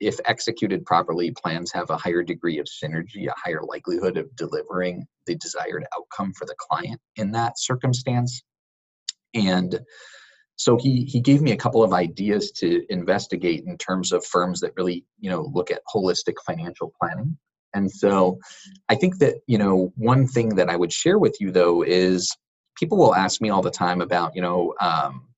If 0.00 0.18
executed 0.24 0.84
properly, 0.84 1.30
plans 1.30 1.70
have 1.72 1.90
a 1.90 1.96
higher 1.96 2.24
degree 2.24 2.58
of 2.58 2.66
synergy, 2.66 3.28
a 3.28 3.34
higher 3.36 3.62
likelihood 3.62 4.16
of 4.16 4.34
delivering 4.34 5.06
the 5.28 5.36
desired 5.36 5.86
outcome 5.96 6.32
for 6.32 6.46
the 6.46 6.56
client 6.58 7.00
in 7.14 7.30
that 7.30 7.52
circumstance 7.56 8.42
and 9.34 9.80
so 10.56 10.76
he 10.76 11.04
he 11.04 11.20
gave 11.20 11.42
me 11.42 11.52
a 11.52 11.56
couple 11.56 11.82
of 11.82 11.92
ideas 11.92 12.52
to 12.52 12.84
investigate 12.88 13.64
in 13.66 13.76
terms 13.78 14.12
of 14.12 14.24
firms 14.24 14.60
that 14.60 14.72
really 14.76 15.04
you 15.18 15.30
know 15.30 15.50
look 15.52 15.70
at 15.70 15.82
holistic 15.92 16.34
financial 16.46 16.92
planning. 17.00 17.36
And 17.74 17.90
so 17.90 18.38
i 18.88 18.94
think 18.94 19.18
that 19.18 19.36
you 19.46 19.58
know 19.58 19.92
one 19.96 20.26
thing 20.26 20.50
that 20.56 20.68
i 20.68 20.76
would 20.76 20.92
share 20.92 21.18
with 21.18 21.40
you 21.40 21.50
though 21.50 21.82
is 21.82 22.36
people 22.78 22.98
will 22.98 23.14
ask 23.14 23.40
me 23.40 23.50
all 23.50 23.62
the 23.62 23.70
time 23.70 24.00
about 24.00 24.34
you 24.36 24.42
know 24.42 24.74
um, 24.80 25.28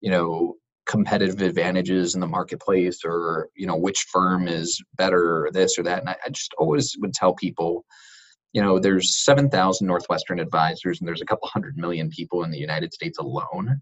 you 0.00 0.10
know 0.10 0.56
competitive 0.86 1.40
advantages 1.40 2.14
in 2.14 2.20
the 2.20 2.26
marketplace 2.26 3.00
or 3.04 3.48
you 3.54 3.66
know 3.66 3.76
which 3.76 4.06
firm 4.12 4.48
is 4.48 4.82
better 4.96 5.46
or 5.46 5.50
this 5.50 5.78
or 5.78 5.82
that. 5.82 6.00
And 6.00 6.10
i, 6.10 6.16
I 6.26 6.28
just 6.28 6.54
always 6.58 6.94
would 6.98 7.14
tell 7.14 7.34
people 7.34 7.84
you 8.54 8.62
know 8.62 8.78
there's 8.78 9.22
7000 9.24 9.86
northwestern 9.86 10.38
advisors 10.38 11.00
and 11.00 11.08
there's 11.08 11.20
a 11.20 11.26
couple 11.26 11.48
hundred 11.48 11.76
million 11.76 12.08
people 12.08 12.44
in 12.44 12.50
the 12.50 12.58
united 12.58 12.94
states 12.94 13.18
alone. 13.18 13.80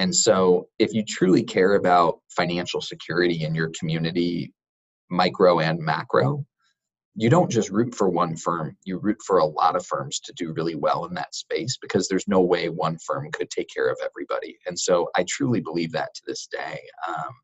And 0.00 0.14
so 0.14 0.68
if 0.78 0.94
you 0.94 1.02
truly 1.04 1.42
care 1.42 1.74
about 1.74 2.20
financial 2.30 2.80
security 2.80 3.42
in 3.42 3.52
your 3.54 3.72
community 3.78 4.54
micro 5.10 5.58
and 5.58 5.80
macro 5.80 6.46
you 7.20 7.28
don't 7.28 7.50
just 7.50 7.70
root 7.70 7.96
for 7.96 8.08
one 8.08 8.36
firm. 8.36 8.76
You 8.84 8.98
root 8.98 9.16
for 9.26 9.38
a 9.38 9.44
lot 9.44 9.74
of 9.74 9.84
firms 9.84 10.20
to 10.20 10.32
do 10.34 10.52
really 10.52 10.76
well 10.76 11.04
in 11.06 11.14
that 11.14 11.34
space 11.34 11.76
because 11.82 12.06
there's 12.06 12.28
no 12.28 12.40
way 12.40 12.68
one 12.68 12.96
firm 13.04 13.28
could 13.32 13.50
take 13.50 13.68
care 13.74 13.90
of 13.90 13.98
everybody. 14.04 14.56
And 14.66 14.78
so 14.78 15.10
i 15.16 15.24
truly 15.28 15.60
believe 15.60 15.92
that 15.92 16.14
to 16.14 16.22
this 16.26 16.46
day. 16.46 16.80
Um, 17.08 17.34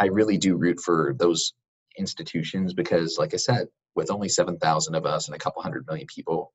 i 0.00 0.06
really 0.06 0.36
do 0.36 0.56
root 0.56 0.78
for 0.80 1.14
those 1.18 1.54
institutions 1.98 2.74
because 2.74 3.16
like 3.18 3.34
i 3.34 3.38
said 3.38 3.66
with 3.94 4.10
only 4.10 4.28
7,000 4.28 4.94
of 4.94 5.06
us 5.06 5.26
and 5.28 5.34
a 5.34 5.38
couple 5.38 5.62
hundred 5.62 5.86
million 5.86 6.06
people, 6.06 6.52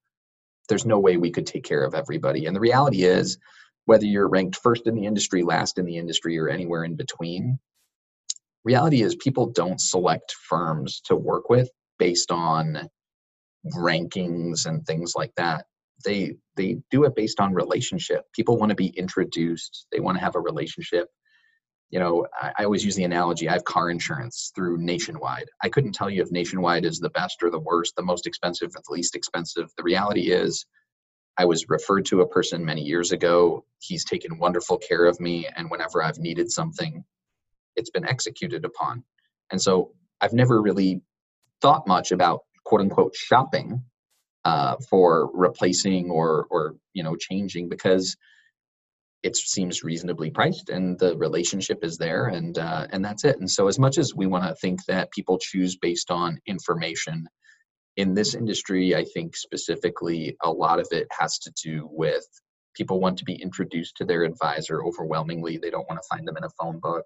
there's 0.69 0.85
no 0.85 0.99
way 0.99 1.17
we 1.17 1.31
could 1.31 1.47
take 1.47 1.63
care 1.63 1.83
of 1.83 1.95
everybody. 1.95 2.45
And 2.45 2.55
the 2.55 2.61
reality 2.61 3.03
is, 3.03 3.37
whether 3.85 4.05
you're 4.05 4.29
ranked 4.29 4.57
first 4.57 4.87
in 4.87 4.95
the 4.95 5.05
industry, 5.05 5.43
last 5.43 5.77
in 5.77 5.85
the 5.85 5.97
industry, 5.97 6.39
or 6.39 6.49
anywhere 6.49 6.83
in 6.83 6.95
between, 6.95 7.59
reality 8.63 9.01
is 9.01 9.15
people 9.15 9.51
don't 9.51 9.79
select 9.81 10.35
firms 10.49 11.01
to 11.05 11.15
work 11.15 11.49
with 11.49 11.69
based 11.99 12.31
on 12.31 12.89
rankings 13.73 14.65
and 14.65 14.85
things 14.85 15.13
like 15.15 15.33
that. 15.37 15.65
They 16.03 16.35
they 16.57 16.77
do 16.91 17.05
it 17.05 17.15
based 17.15 17.39
on 17.39 17.53
relationship. 17.53 18.25
People 18.33 18.57
want 18.57 18.71
to 18.71 18.75
be 18.75 18.87
introduced. 18.87 19.87
They 19.91 19.99
want 19.99 20.17
to 20.17 20.23
have 20.23 20.35
a 20.35 20.41
relationship 20.41 21.09
you 21.95 22.01
know, 22.01 22.27
I, 22.37 22.51
I, 22.57 22.63
always 22.65 22.83
use 22.83 22.97
the 22.97 23.05
analogy 23.05 23.47
I 23.47 23.53
have 23.53 23.63
car 23.63 23.89
insurance 23.89 24.51
through 24.53 24.79
Nationwide. 24.79 25.47
I 25.63 25.69
couldn't 25.69 25.93
tell 25.93 26.09
you 26.09 26.21
if 26.21 26.29
Nationwide 26.29 26.83
is 26.83 26.99
the 26.99 27.09
best 27.09 27.41
or 27.41 27.49
the 27.49 27.57
worst, 27.57 27.95
the 27.95 28.03
most 28.03 28.27
expensive 28.27 28.75
or 28.75 28.81
the 28.85 28.93
least 28.93 29.15
expensive. 29.15 29.71
The 29.77 29.83
reality 29.83 30.29
is, 30.29 30.65
I 31.37 31.45
was 31.45 31.69
referred 31.69 32.03
to 32.07 32.19
a 32.19 32.27
person 32.27 32.65
many 32.65 32.81
years 32.81 33.13
ago. 33.13 33.63
He's 33.79 34.03
taken 34.03 34.39
wonderful 34.39 34.77
care 34.77 35.05
of 35.05 35.21
me, 35.21 35.47
and 35.55 35.71
whenever 35.71 36.03
I've 36.03 36.17
needed 36.17 36.51
something, 36.51 37.05
it's 37.77 37.91
been 37.91 38.05
executed 38.05 38.65
upon. 38.65 39.05
And 39.49 39.61
so 39.61 39.93
I've 40.19 40.33
never 40.33 40.61
really 40.61 41.01
thought 41.61 41.87
much 41.87 42.11
about 42.11 42.41
quote 42.65 42.81
unquote 42.81 43.15
shopping 43.15 43.83
uh, 44.43 44.75
for 44.89 45.31
replacing 45.33 46.09
or 46.09 46.45
or 46.49 46.75
you 46.91 47.03
know 47.03 47.15
changing 47.15 47.69
because 47.69 48.17
it 49.23 49.35
seems 49.35 49.83
reasonably 49.83 50.29
priced 50.29 50.69
and 50.69 50.99
the 50.99 51.17
relationship 51.17 51.83
is 51.83 51.97
there 51.97 52.27
and 52.27 52.57
uh, 52.57 52.87
and 52.91 53.03
that's 53.03 53.23
it. 53.25 53.39
And 53.39 53.49
so 53.49 53.67
as 53.67 53.79
much 53.79 53.97
as 53.97 54.13
we 54.13 54.27
want 54.27 54.43
to 54.45 54.55
think 54.55 54.85
that 54.85 55.11
people 55.11 55.37
choose 55.39 55.77
based 55.77 56.11
on 56.11 56.39
information 56.45 57.27
in 57.97 58.13
this 58.13 58.35
industry 58.35 58.93
i 58.93 59.05
think 59.05 59.37
specifically 59.37 60.35
a 60.43 60.51
lot 60.51 60.81
of 60.81 60.87
it 60.91 61.07
has 61.17 61.39
to 61.39 61.49
do 61.63 61.87
with 61.89 62.25
people 62.75 62.99
want 62.99 63.17
to 63.17 63.25
be 63.25 63.35
introduced 63.35 63.97
to 63.97 64.05
their 64.05 64.23
advisor 64.23 64.83
overwhelmingly. 64.83 65.57
They 65.57 65.69
don't 65.69 65.87
want 65.87 66.01
to 66.01 66.07
find 66.09 66.27
them 66.27 66.37
in 66.37 66.43
a 66.43 66.49
phone 66.61 66.79
book. 66.79 67.05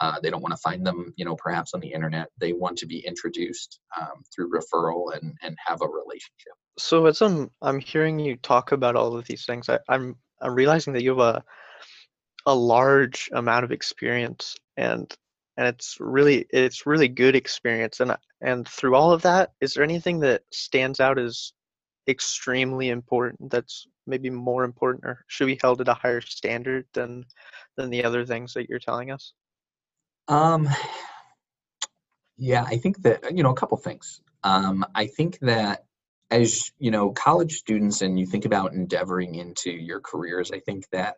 Uh, 0.00 0.18
they 0.20 0.30
don't 0.30 0.42
want 0.42 0.52
to 0.52 0.60
find 0.60 0.84
them 0.84 1.14
you 1.16 1.24
know 1.24 1.36
perhaps 1.36 1.72
on 1.72 1.80
the 1.80 1.92
internet. 1.92 2.28
They 2.40 2.52
want 2.52 2.78
to 2.78 2.86
be 2.86 2.98
introduced 3.06 3.78
um, 3.96 4.24
through 4.34 4.50
referral 4.50 5.14
and 5.14 5.36
and 5.42 5.56
have 5.64 5.82
a 5.82 5.86
relationship. 5.86 6.54
So 6.78 7.06
as 7.06 7.22
I'm 7.22 7.50
I'm 7.62 7.78
hearing 7.78 8.18
you 8.18 8.36
talk 8.36 8.72
about 8.72 8.96
all 8.96 9.16
of 9.16 9.26
these 9.26 9.46
things, 9.46 9.68
I, 9.68 9.78
I'm 9.88 10.16
I'm 10.40 10.54
realizing 10.54 10.92
that 10.94 11.02
you 11.02 11.10
have 11.10 11.18
a 11.36 11.44
a 12.46 12.54
large 12.54 13.30
amount 13.32 13.64
of 13.64 13.72
experience 13.72 14.56
and 14.76 15.12
and 15.56 15.68
it's 15.68 15.96
really 16.00 16.46
it's 16.50 16.86
really 16.86 17.08
good 17.08 17.36
experience. 17.36 18.00
And 18.00 18.16
and 18.40 18.68
through 18.68 18.94
all 18.94 19.12
of 19.12 19.22
that 19.22 19.52
is 19.60 19.74
there 19.74 19.84
anything 19.84 20.20
that 20.20 20.42
stands 20.52 21.00
out 21.00 21.18
as 21.18 21.52
extremely 22.08 22.90
important 22.90 23.50
that's 23.50 23.86
maybe 24.06 24.28
more 24.28 24.64
important 24.64 25.04
or 25.04 25.24
should 25.28 25.46
be 25.46 25.58
held 25.62 25.80
at 25.80 25.88
a 25.88 25.94
higher 25.94 26.20
standard 26.20 26.86
than 26.92 27.24
than 27.76 27.90
the 27.90 28.04
other 28.04 28.26
things 28.26 28.52
that 28.54 28.68
you're 28.68 28.78
telling 28.78 29.10
us? 29.10 29.32
Um 30.28 30.68
yeah 32.36 32.64
i 32.64 32.76
think 32.76 33.00
that 33.02 33.36
you 33.36 33.42
know 33.42 33.50
a 33.52 33.56
couple 33.56 33.76
things. 33.76 34.20
Um 34.42 34.84
i 34.94 35.06
think 35.06 35.38
that 35.40 35.83
as 36.30 36.70
you 36.78 36.90
know 36.90 37.10
college 37.10 37.52
students 37.52 38.02
and 38.02 38.18
you 38.18 38.26
think 38.26 38.44
about 38.44 38.72
endeavoring 38.72 39.34
into 39.34 39.70
your 39.70 40.00
careers 40.00 40.50
i 40.52 40.60
think 40.60 40.84
that 40.90 41.16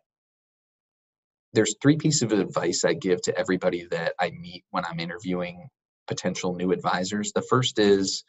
there's 1.57 1.75
three 1.81 1.97
pieces 1.97 2.23
of 2.23 2.33
advice 2.33 2.85
I 2.85 2.93
give 2.93 3.23
to 3.23 3.37
everybody 3.37 3.87
that 3.91 4.13
I 4.21 4.31
meet 4.31 4.65
when 4.71 4.85
I'm 4.85 5.01
interviewing 5.01 5.69
potential 6.07 6.55
new 6.55 6.71
advisors. 6.71 7.33
The 7.33 7.43
first 7.43 7.79
is 7.79 8.25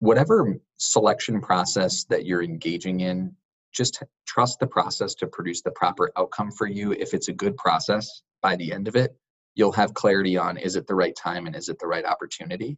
whatever 0.00 0.56
selection 0.78 1.40
process 1.40 2.04
that 2.04 2.26
you're 2.26 2.42
engaging 2.42 3.00
in, 3.00 3.36
just 3.72 4.02
trust 4.26 4.58
the 4.58 4.66
process 4.66 5.14
to 5.16 5.28
produce 5.28 5.62
the 5.62 5.70
proper 5.70 6.10
outcome 6.18 6.50
for 6.50 6.66
you. 6.66 6.92
If 6.92 7.14
it's 7.14 7.28
a 7.28 7.32
good 7.32 7.56
process 7.56 8.22
by 8.42 8.56
the 8.56 8.72
end 8.72 8.88
of 8.88 8.96
it, 8.96 9.16
you'll 9.54 9.72
have 9.72 9.94
clarity 9.94 10.36
on 10.36 10.56
is 10.56 10.74
it 10.74 10.88
the 10.88 10.94
right 10.96 11.14
time 11.14 11.46
and 11.46 11.54
is 11.54 11.68
it 11.68 11.78
the 11.78 11.86
right 11.86 12.04
opportunity. 12.04 12.76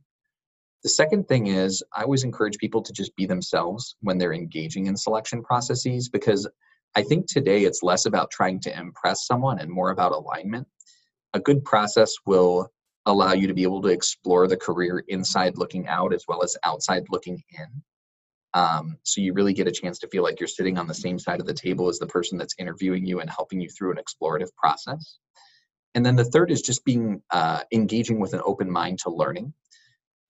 The 0.82 0.88
second 0.88 1.28
thing 1.28 1.46
is, 1.46 1.82
I 1.92 2.02
always 2.02 2.24
encourage 2.24 2.58
people 2.58 2.82
to 2.82 2.92
just 2.92 3.14
be 3.14 3.26
themselves 3.26 3.94
when 4.00 4.18
they're 4.18 4.32
engaging 4.32 4.86
in 4.86 4.96
selection 4.96 5.42
processes 5.42 6.08
because 6.08 6.48
I 6.96 7.02
think 7.02 7.26
today 7.26 7.64
it's 7.64 7.82
less 7.82 8.06
about 8.06 8.30
trying 8.30 8.60
to 8.60 8.78
impress 8.78 9.26
someone 9.26 9.60
and 9.60 9.70
more 9.70 9.90
about 9.90 10.12
alignment. 10.12 10.66
A 11.34 11.40
good 11.40 11.64
process 11.64 12.12
will 12.26 12.68
allow 13.06 13.32
you 13.32 13.46
to 13.46 13.54
be 13.54 13.62
able 13.62 13.82
to 13.82 13.88
explore 13.88 14.46
the 14.46 14.56
career 14.56 15.04
inside 15.08 15.56
looking 15.56 15.86
out 15.88 16.12
as 16.12 16.24
well 16.28 16.42
as 16.42 16.56
outside 16.64 17.04
looking 17.10 17.42
in. 17.58 17.82
Um, 18.54 18.98
so 19.02 19.20
you 19.20 19.32
really 19.32 19.54
get 19.54 19.66
a 19.66 19.72
chance 19.72 19.98
to 20.00 20.08
feel 20.08 20.22
like 20.22 20.38
you're 20.38 20.48
sitting 20.48 20.78
on 20.78 20.86
the 20.86 20.94
same 20.94 21.18
side 21.18 21.40
of 21.40 21.46
the 21.46 21.54
table 21.54 21.88
as 21.88 21.98
the 21.98 22.06
person 22.06 22.36
that's 22.36 22.54
interviewing 22.58 23.06
you 23.06 23.20
and 23.20 23.30
helping 23.30 23.60
you 23.60 23.70
through 23.70 23.92
an 23.92 23.98
explorative 23.98 24.54
process. 24.56 25.18
And 25.94 26.04
then 26.04 26.16
the 26.16 26.24
third 26.24 26.50
is 26.50 26.60
just 26.60 26.84
being 26.84 27.22
uh, 27.30 27.60
engaging 27.72 28.20
with 28.20 28.34
an 28.34 28.42
open 28.44 28.70
mind 28.70 28.98
to 29.00 29.10
learning. 29.10 29.54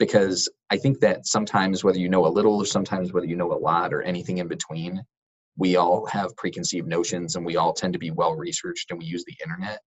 Because 0.02 0.48
I 0.68 0.78
think 0.78 0.98
that 0.98 1.26
sometimes, 1.28 1.84
whether 1.84 2.00
you 2.00 2.08
know 2.08 2.26
a 2.26 2.34
little 2.36 2.56
or 2.56 2.66
sometimes 2.66 3.12
whether 3.12 3.26
you 3.26 3.36
know 3.36 3.52
a 3.52 3.62
lot 3.70 3.94
or 3.94 4.02
anything 4.02 4.38
in 4.38 4.48
between, 4.48 5.00
we 5.56 5.76
all 5.76 6.06
have 6.06 6.36
preconceived 6.36 6.88
notions 6.88 7.36
and 7.36 7.46
we 7.46 7.56
all 7.56 7.72
tend 7.72 7.92
to 7.92 8.00
be 8.00 8.10
well 8.10 8.34
researched 8.34 8.90
and 8.90 8.98
we 8.98 9.04
use 9.04 9.24
the 9.24 9.36
internet. 9.44 9.78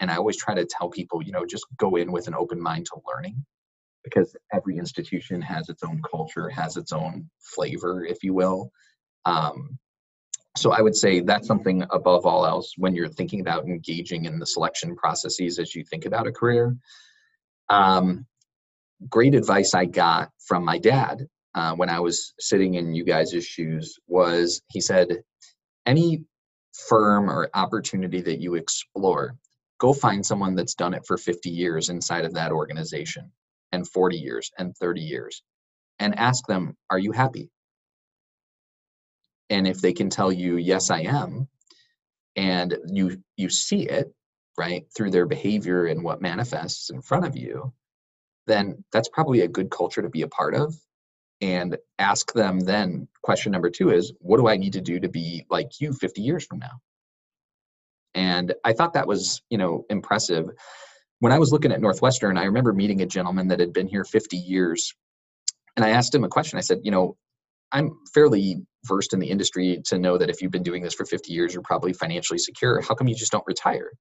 And 0.00 0.10
i 0.10 0.16
always 0.16 0.36
try 0.36 0.54
to 0.56 0.66
tell 0.66 0.88
people 0.88 1.22
you 1.22 1.30
know 1.30 1.46
just 1.46 1.66
go 1.76 1.94
in 1.94 2.10
with 2.10 2.26
an 2.26 2.34
open 2.34 2.60
mind 2.60 2.86
to 2.86 3.00
learning 3.06 3.44
because 4.02 4.34
every 4.52 4.76
institution 4.76 5.40
has 5.40 5.68
its 5.68 5.84
own 5.84 6.02
culture 6.10 6.48
has 6.48 6.76
its 6.76 6.92
own 6.92 7.30
flavor 7.38 8.04
if 8.04 8.24
you 8.24 8.34
will. 8.34 8.72
Um, 9.24 9.78
so 10.56 10.72
i 10.72 10.80
would 10.80 10.96
say 10.96 11.20
that's 11.20 11.46
something 11.46 11.84
above 11.90 12.26
all 12.26 12.44
else 12.44 12.74
when 12.76 12.96
you're 12.96 13.16
thinking 13.18 13.40
about 13.40 13.66
engaging 13.66 14.24
in 14.24 14.40
the 14.40 14.46
selection 14.46 14.96
processes 14.96 15.60
as 15.60 15.76
you 15.76 15.84
think 15.84 16.06
about 16.06 16.26
a 16.26 16.32
career. 16.32 16.76
Um, 17.68 18.26
great 19.08 19.34
advice 19.34 19.74
i 19.74 19.84
got 19.84 20.30
from 20.46 20.64
my 20.64 20.78
dad 20.78 21.26
uh, 21.54 21.74
when 21.74 21.88
I 21.88 22.00
was 22.00 22.32
sitting 22.38 22.74
in 22.74 22.94
you 22.94 23.04
guys' 23.04 23.44
shoes 23.44 23.98
was 24.06 24.62
he 24.68 24.80
said, 24.80 25.22
any 25.86 26.24
firm 26.88 27.28
or 27.28 27.50
opportunity 27.54 28.20
that 28.20 28.40
you 28.40 28.54
explore, 28.54 29.36
go 29.78 29.92
find 29.92 30.24
someone 30.24 30.54
that's 30.54 30.74
done 30.74 30.94
it 30.94 31.04
for 31.06 31.16
50 31.16 31.50
years 31.50 31.88
inside 31.88 32.24
of 32.24 32.34
that 32.34 32.52
organization 32.52 33.32
and 33.72 33.88
40 33.88 34.18
years 34.18 34.50
and 34.58 34.76
30 34.76 35.00
years 35.00 35.42
and 35.98 36.18
ask 36.18 36.46
them, 36.46 36.76
are 36.88 36.98
you 36.98 37.12
happy? 37.12 37.50
And 39.48 39.66
if 39.66 39.80
they 39.80 39.92
can 39.92 40.10
tell 40.10 40.30
you, 40.30 40.56
yes, 40.56 40.90
I 40.90 41.00
am, 41.00 41.48
and 42.36 42.76
you 42.86 43.20
you 43.36 43.50
see 43.50 43.82
it 43.88 44.14
right 44.56 44.84
through 44.96 45.10
their 45.10 45.26
behavior 45.26 45.86
and 45.86 46.04
what 46.04 46.22
manifests 46.22 46.90
in 46.90 47.02
front 47.02 47.26
of 47.26 47.36
you 47.36 47.72
then 48.50 48.84
that's 48.92 49.08
probably 49.08 49.40
a 49.42 49.48
good 49.48 49.70
culture 49.70 50.02
to 50.02 50.08
be 50.08 50.22
a 50.22 50.28
part 50.28 50.54
of. 50.54 50.74
And 51.40 51.76
ask 51.98 52.32
them 52.32 52.60
then 52.60 53.08
question 53.22 53.52
number 53.52 53.70
two 53.70 53.90
is 53.90 54.12
what 54.20 54.36
do 54.36 54.48
i 54.48 54.56
need 54.58 54.74
to 54.74 54.80
do 54.80 55.00
to 55.00 55.08
be 55.08 55.46
like 55.48 55.80
you 55.80 55.92
50 55.92 56.20
years 56.20 56.44
from 56.44 56.58
now? 56.58 56.80
And 58.14 58.54
i 58.64 58.72
thought 58.72 58.94
that 58.94 59.06
was 59.06 59.42
you 59.50 59.58
know 59.58 59.84
impressive. 59.88 60.46
When 61.20 61.32
i 61.32 61.38
was 61.38 61.52
looking 61.52 61.72
at 61.72 61.80
northwestern 61.80 62.36
i 62.36 62.44
remember 62.44 62.72
meeting 62.72 63.00
a 63.00 63.06
gentleman 63.06 63.48
that 63.48 63.60
had 63.60 63.72
been 63.72 63.88
here 63.88 64.04
50 64.04 64.36
years 64.36 64.92
and 65.76 65.84
i 65.84 65.90
asked 65.90 66.14
him 66.14 66.24
a 66.24 66.28
question. 66.28 66.58
I 66.58 66.62
said 66.62 66.80
you 66.82 66.90
know 66.90 67.16
i'm 67.72 67.90
fairly 68.12 68.56
versed 68.86 69.12
in 69.12 69.20
the 69.20 69.30
industry 69.30 69.80
to 69.84 69.98
know 69.98 70.18
that 70.18 70.30
if 70.30 70.42
you've 70.42 70.50
been 70.50 70.62
doing 70.62 70.82
this 70.82 70.94
for 70.94 71.06
50 71.06 71.32
years 71.32 71.54
you're 71.54 71.62
probably 71.62 71.92
financially 71.92 72.38
secure. 72.38 72.80
How 72.82 72.94
come 72.94 73.08
you 73.08 73.14
just 73.14 73.32
don't 73.32 73.44
retire 73.46 73.92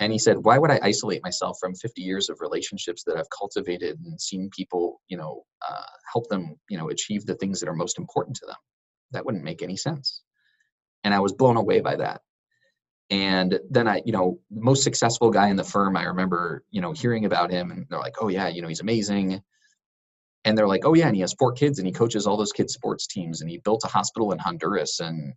and 0.00 0.12
he 0.12 0.18
said 0.18 0.38
why 0.38 0.58
would 0.58 0.70
i 0.70 0.80
isolate 0.82 1.22
myself 1.22 1.56
from 1.60 1.74
50 1.74 2.02
years 2.02 2.28
of 2.28 2.40
relationships 2.40 3.04
that 3.04 3.16
i've 3.16 3.30
cultivated 3.30 3.98
and 4.00 4.20
seen 4.20 4.50
people 4.50 5.00
you 5.08 5.16
know 5.16 5.44
uh, 5.68 5.82
help 6.12 6.28
them 6.28 6.56
you 6.68 6.78
know 6.78 6.88
achieve 6.88 7.26
the 7.26 7.34
things 7.36 7.60
that 7.60 7.68
are 7.68 7.74
most 7.74 7.98
important 7.98 8.36
to 8.36 8.46
them? 8.46 8.56
That 9.12 9.24
wouldn't 9.24 9.44
make 9.44 9.62
any 9.62 9.76
sense. 9.76 10.22
And 11.04 11.14
i 11.14 11.20
was 11.20 11.32
blown 11.32 11.56
away 11.56 11.80
by 11.80 11.96
that. 11.96 12.22
And 13.10 13.58
then 13.70 13.86
i 13.88 14.02
you 14.04 14.12
know 14.12 14.40
most 14.50 14.82
successful 14.82 15.30
guy 15.30 15.48
in 15.48 15.56
the 15.56 15.64
firm 15.64 15.96
i 15.96 16.04
remember 16.04 16.64
you 16.70 16.80
know 16.80 16.92
hearing 16.92 17.24
about 17.24 17.50
him 17.50 17.70
and 17.70 17.86
they're 17.88 17.98
like 17.98 18.16
oh 18.20 18.28
yeah 18.28 18.48
you 18.48 18.62
know 18.62 18.68
he's 18.68 18.80
amazing. 18.80 19.42
And 20.46 20.56
they're 20.56 20.68
like 20.68 20.86
oh 20.86 20.94
yeah 20.94 21.06
and 21.06 21.14
he 21.14 21.20
has 21.20 21.34
four 21.34 21.52
kids 21.52 21.78
and 21.78 21.86
he 21.86 21.92
coaches 21.92 22.26
all 22.26 22.38
those 22.38 22.52
kids 22.52 22.72
sports 22.72 23.06
teams 23.06 23.42
and 23.42 23.50
he 23.50 23.58
built 23.58 23.84
a 23.84 23.88
hospital 23.88 24.32
in 24.32 24.38
honduras 24.38 25.00
and 25.00 25.34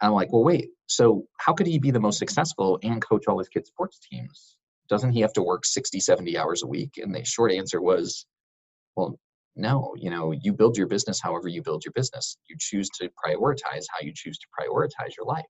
I'm 0.00 0.12
like, 0.12 0.32
well, 0.32 0.44
wait, 0.44 0.68
so 0.86 1.26
how 1.38 1.52
could 1.52 1.66
he 1.66 1.78
be 1.78 1.90
the 1.90 2.00
most 2.00 2.18
successful 2.18 2.78
and 2.82 3.02
coach 3.02 3.24
all 3.26 3.38
his 3.38 3.48
kids' 3.48 3.68
sports 3.68 3.98
teams? 3.98 4.56
Doesn't 4.88 5.12
he 5.12 5.20
have 5.20 5.32
to 5.34 5.42
work 5.42 5.66
60, 5.66 6.00
70 6.00 6.38
hours 6.38 6.62
a 6.62 6.66
week? 6.66 6.98
And 6.98 7.14
the 7.14 7.24
short 7.24 7.52
answer 7.52 7.80
was, 7.80 8.26
well, 8.96 9.18
no, 9.56 9.94
you 9.96 10.08
know, 10.08 10.32
you 10.32 10.52
build 10.52 10.76
your 10.76 10.86
business 10.86 11.20
however 11.20 11.48
you 11.48 11.62
build 11.62 11.84
your 11.84 11.92
business. 11.92 12.38
You 12.48 12.56
choose 12.58 12.88
to 13.00 13.10
prioritize 13.22 13.84
how 13.90 14.00
you 14.00 14.12
choose 14.14 14.38
to 14.38 14.46
prioritize 14.58 15.16
your 15.16 15.26
life. 15.26 15.44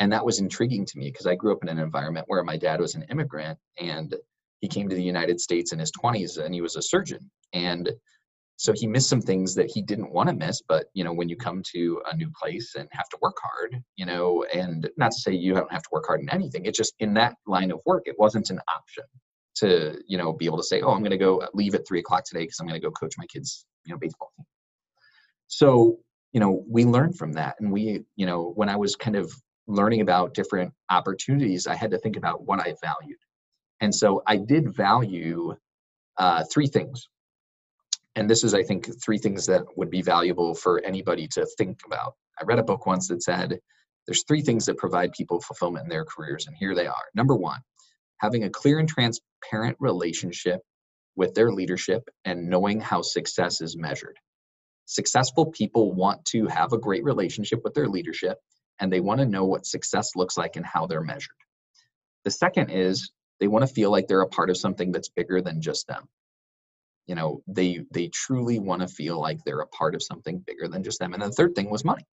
And 0.00 0.12
that 0.12 0.24
was 0.24 0.40
intriguing 0.40 0.84
to 0.86 0.98
me 0.98 1.10
because 1.10 1.26
I 1.26 1.36
grew 1.36 1.52
up 1.52 1.62
in 1.62 1.68
an 1.68 1.78
environment 1.78 2.26
where 2.28 2.42
my 2.42 2.56
dad 2.56 2.80
was 2.80 2.96
an 2.96 3.04
immigrant 3.10 3.58
and 3.78 4.14
he 4.60 4.68
came 4.68 4.88
to 4.88 4.96
the 4.96 5.02
United 5.02 5.40
States 5.40 5.72
in 5.72 5.78
his 5.78 5.92
20s 5.92 6.42
and 6.44 6.52
he 6.52 6.60
was 6.60 6.74
a 6.74 6.82
surgeon. 6.82 7.30
And 7.52 7.90
so 8.56 8.72
he 8.72 8.86
missed 8.86 9.08
some 9.08 9.20
things 9.20 9.54
that 9.54 9.70
he 9.70 9.82
didn't 9.82 10.12
want 10.12 10.28
to 10.28 10.34
miss 10.34 10.62
but 10.62 10.86
you 10.94 11.04
know 11.04 11.12
when 11.12 11.28
you 11.28 11.36
come 11.36 11.62
to 11.72 12.00
a 12.10 12.16
new 12.16 12.30
place 12.40 12.74
and 12.76 12.88
have 12.92 13.08
to 13.08 13.18
work 13.20 13.36
hard 13.42 13.82
you 13.96 14.06
know 14.06 14.44
and 14.54 14.88
not 14.96 15.10
to 15.12 15.18
say 15.18 15.32
you 15.32 15.54
don't 15.54 15.72
have 15.72 15.82
to 15.82 15.88
work 15.92 16.04
hard 16.06 16.20
in 16.20 16.30
anything 16.30 16.64
it's 16.64 16.78
just 16.78 16.94
in 17.00 17.14
that 17.14 17.34
line 17.46 17.70
of 17.70 17.80
work 17.84 18.02
it 18.06 18.14
wasn't 18.18 18.50
an 18.50 18.60
option 18.74 19.04
to 19.54 19.98
you 20.06 20.18
know 20.18 20.32
be 20.32 20.46
able 20.46 20.56
to 20.56 20.64
say 20.64 20.80
oh 20.80 20.90
i'm 20.92 21.00
going 21.00 21.10
to 21.10 21.18
go 21.18 21.46
leave 21.54 21.74
at 21.74 21.86
three 21.86 22.00
o'clock 22.00 22.24
today 22.24 22.40
because 22.40 22.58
i'm 22.60 22.66
going 22.66 22.80
to 22.80 22.84
go 22.84 22.90
coach 22.92 23.14
my 23.18 23.26
kids 23.26 23.66
you 23.86 23.92
know 23.92 23.98
baseball 23.98 24.30
team. 24.36 24.46
So 25.48 25.98
you 26.32 26.40
know 26.40 26.64
we 26.68 26.84
learned 26.84 27.16
from 27.16 27.32
that 27.34 27.56
and 27.60 27.72
we 27.72 28.04
you 28.16 28.26
know 28.26 28.52
when 28.56 28.68
i 28.68 28.76
was 28.76 28.96
kind 28.96 29.16
of 29.16 29.32
learning 29.66 30.00
about 30.00 30.34
different 30.34 30.72
opportunities 30.90 31.66
i 31.66 31.74
had 31.74 31.90
to 31.90 31.98
think 31.98 32.16
about 32.16 32.44
what 32.46 32.60
i 32.60 32.74
valued. 32.82 33.18
And 33.80 33.94
so 33.94 34.22
i 34.26 34.36
did 34.36 34.74
value 34.74 35.54
uh, 36.16 36.44
three 36.52 36.68
things 36.68 37.08
and 38.16 38.28
this 38.28 38.44
is 38.44 38.54
i 38.54 38.62
think 38.62 38.88
three 39.02 39.18
things 39.18 39.46
that 39.46 39.64
would 39.76 39.90
be 39.90 40.02
valuable 40.02 40.54
for 40.54 40.80
anybody 40.84 41.26
to 41.28 41.46
think 41.58 41.80
about. 41.86 42.14
I 42.40 42.44
read 42.44 42.58
a 42.58 42.64
book 42.64 42.86
once 42.86 43.08
that 43.08 43.22
said 43.22 43.58
there's 44.06 44.24
three 44.24 44.42
things 44.42 44.66
that 44.66 44.76
provide 44.76 45.12
people 45.12 45.40
fulfillment 45.40 45.84
in 45.84 45.90
their 45.90 46.04
careers 46.04 46.46
and 46.46 46.56
here 46.56 46.74
they 46.74 46.86
are. 46.86 47.04
Number 47.14 47.36
one 47.36 47.60
having 48.18 48.44
a 48.44 48.50
clear 48.50 48.78
and 48.78 48.88
transparent 48.88 49.76
relationship 49.80 50.60
with 51.16 51.34
their 51.34 51.52
leadership 51.52 52.08
and 52.24 52.48
knowing 52.48 52.80
how 52.80 53.02
success 53.02 53.60
is 53.60 53.76
measured. 53.76 54.16
Successful 54.86 55.46
people 55.46 55.92
want 55.92 56.24
to 56.26 56.46
have 56.46 56.72
a 56.72 56.78
great 56.78 57.04
relationship 57.04 57.60
with 57.64 57.74
their 57.74 57.88
leadership 57.88 58.38
and 58.80 58.92
they 58.92 59.00
want 59.00 59.20
to 59.20 59.26
know 59.26 59.44
what 59.44 59.66
success 59.66 60.10
looks 60.16 60.36
like 60.36 60.56
and 60.56 60.64
how 60.64 60.86
they're 60.86 61.02
measured. 61.02 61.36
The 62.24 62.30
second 62.30 62.70
is 62.70 63.10
they 63.40 63.48
want 63.48 63.66
to 63.66 63.74
feel 63.74 63.90
like 63.90 64.06
they're 64.06 64.22
a 64.22 64.28
part 64.28 64.50
of 64.50 64.56
something 64.56 64.92
that's 64.92 65.08
bigger 65.08 65.42
than 65.42 65.60
just 65.60 65.86
them 65.86 66.08
you 67.06 67.14
know 67.14 67.42
they 67.46 67.80
they 67.92 68.08
truly 68.08 68.58
want 68.58 68.82
to 68.82 68.88
feel 68.88 69.20
like 69.20 69.38
they're 69.44 69.60
a 69.60 69.66
part 69.68 69.94
of 69.94 70.02
something 70.02 70.38
bigger 70.46 70.68
than 70.68 70.82
just 70.82 70.98
them. 70.98 71.12
And 71.12 71.22
the 71.22 71.30
third 71.30 71.54
thing 71.54 71.70
was 71.70 71.84
money. 71.84 72.06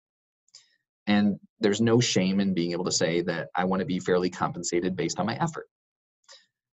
And 1.08 1.40
there's 1.60 1.82
no 1.82 2.00
shame 2.00 2.40
in 2.40 2.54
being 2.54 2.72
able 2.72 2.86
to 2.86 2.92
say 2.92 3.22
that 3.22 3.50
i 3.56 3.66
want 3.66 3.80
to 3.82 3.86
be 3.86 4.00
fairly 4.00 4.30
compensated 4.30 4.96
based 4.96 5.20
on 5.20 5.26
my 5.26 5.36
effort. 5.36 5.68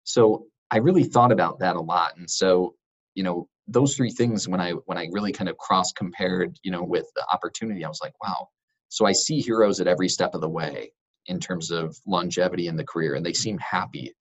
So 0.05 0.47
i 0.71 0.79
really 0.79 1.05
thought 1.05 1.33
about 1.33 1.61
that 1.61 1.77
a 1.77 1.81
lot. 1.81 2.17
And 2.17 2.31
so 2.31 2.75
you 3.15 3.25
know 3.25 3.49
those 3.67 3.97
three 3.97 4.11
things 4.11 4.49
when 4.49 4.61
i 4.61 4.73
when 4.87 4.99
i 4.99 5.09
really 5.13 5.33
kind 5.33 5.51
of 5.51 5.59
cross 5.59 5.93
compared 5.93 6.57
you 6.63 6.71
know 6.71 6.83
with 6.83 7.07
the 7.15 7.27
opportunity 7.33 7.85
i 7.85 7.89
was 7.89 8.01
like 8.03 8.15
wow. 8.23 8.49
So 8.89 9.07
i 9.07 9.13
see 9.13 9.41
heroes 9.41 9.81
at 9.81 9.87
every 9.87 10.09
step 10.09 10.35
of 10.35 10.41
the 10.41 10.49
way 10.49 10.93
in 11.29 11.39
terms 11.39 11.71
of 11.71 11.97
longevity 12.07 12.67
in 12.67 12.77
the 12.77 12.85
career 12.85 13.15
and 13.15 13.25
they 13.25 13.33
seem 13.35 13.59
happy. 13.59 14.15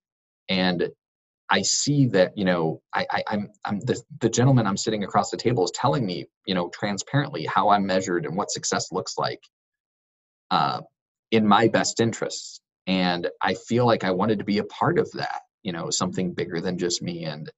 And 0.48 0.88
i 1.50 1.62
see 1.62 2.06
that 2.06 2.36
you 2.36 2.44
know 2.44 2.80
i, 2.94 3.06
I 3.10 3.24
i'm 3.28 3.50
i'm 3.64 3.80
the, 3.80 4.00
the 4.20 4.28
gentleman 4.28 4.66
i'm 4.66 4.76
sitting 4.76 5.04
across 5.04 5.30
the 5.30 5.36
table 5.36 5.64
is 5.64 5.72
telling 5.74 6.04
me 6.04 6.26
you 6.46 6.54
know 6.54 6.68
transparently 6.68 7.46
how 7.46 7.70
i'm 7.70 7.86
measured 7.86 8.26
and 8.26 8.36
what 8.36 8.50
success 8.50 8.92
looks 8.92 9.16
like 9.18 9.40
uh, 10.50 10.80
in 11.30 11.46
my 11.46 11.68
best 11.68 12.00
interests. 12.00 12.60
And 12.86 13.28
i 13.42 13.54
feel 13.54 13.86
like 13.86 14.04
i 14.04 14.10
wanted 14.10 14.38
to 14.38 14.44
be 14.44 14.58
a 14.58 14.64
part 14.64 14.98
of 14.98 15.10
that 15.12 15.42
you 15.62 15.72
know 15.72 15.90
something 15.90 16.32
bigger 16.32 16.60
than 16.60 16.78
just 16.78 17.02
me. 17.02 17.24
And 17.24 17.50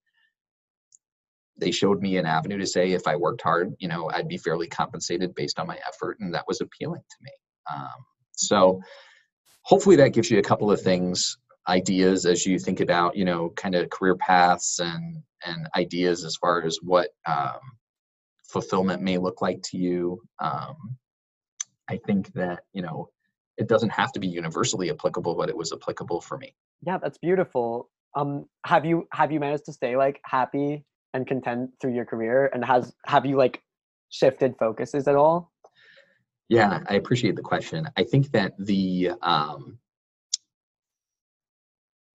they 1.56 1.70
showed 1.70 2.00
me 2.00 2.16
an 2.16 2.26
avenue 2.26 2.58
to 2.58 2.66
say 2.66 2.92
if 2.92 3.06
I 3.06 3.16
worked 3.16 3.42
hard, 3.42 3.74
you 3.78 3.88
know, 3.88 4.10
I'd 4.12 4.28
be 4.28 4.38
fairly 4.38 4.66
compensated 4.66 5.34
based 5.34 5.58
on 5.58 5.66
my 5.66 5.78
effort, 5.86 6.18
and 6.20 6.34
that 6.34 6.46
was 6.48 6.60
appealing 6.60 7.02
to 7.02 7.16
me. 7.22 7.30
Um, 7.72 8.04
so 8.32 8.80
hopefully 9.62 9.96
that 9.96 10.12
gives 10.12 10.30
you 10.30 10.38
a 10.38 10.42
couple 10.42 10.70
of 10.70 10.80
things, 10.80 11.36
ideas 11.70 12.26
as 12.26 12.44
you 12.44 12.58
think 12.58 12.80
about, 12.80 13.16
you 13.16 13.24
know, 13.24 13.50
kind 13.56 13.74
of 13.74 13.88
career 13.90 14.16
paths 14.16 14.78
and 14.80 15.22
and 15.46 15.68
ideas 15.74 16.24
as 16.24 16.36
far 16.36 16.62
as 16.62 16.78
what 16.82 17.08
um, 17.26 17.60
fulfillment 18.44 19.00
may 19.02 19.16
look 19.16 19.40
like 19.40 19.62
to 19.62 19.78
you. 19.78 20.20
Um, 20.38 20.96
I 21.88 21.98
think 22.06 22.32
that 22.34 22.64
you 22.72 22.82
know 22.82 23.08
it 23.56 23.68
doesn't 23.68 23.90
have 23.90 24.12
to 24.12 24.20
be 24.20 24.28
universally 24.28 24.90
applicable, 24.90 25.34
but 25.34 25.48
it 25.48 25.56
was 25.56 25.72
applicable 25.72 26.20
for 26.20 26.36
me. 26.36 26.54
Yeah, 26.82 26.98
that's 26.98 27.18
beautiful. 27.18 27.88
Um, 28.14 28.46
have 28.66 28.84
you 28.84 29.06
have 29.12 29.32
you 29.32 29.40
managed 29.40 29.64
to 29.66 29.72
stay 29.72 29.96
like 29.96 30.20
happy 30.24 30.84
and 31.14 31.26
content 31.26 31.70
through 31.80 31.94
your 31.94 32.04
career 32.04 32.50
and 32.52 32.64
has 32.64 32.92
have 33.06 33.26
you 33.26 33.36
like 33.36 33.62
shifted 34.10 34.54
focuses 34.58 35.06
at 35.08 35.16
all 35.16 35.52
yeah 36.48 36.80
i 36.88 36.94
appreciate 36.94 37.36
the 37.36 37.42
question 37.42 37.88
i 37.96 38.04
think 38.04 38.30
that 38.32 38.52
the 38.58 39.10
um, 39.22 39.78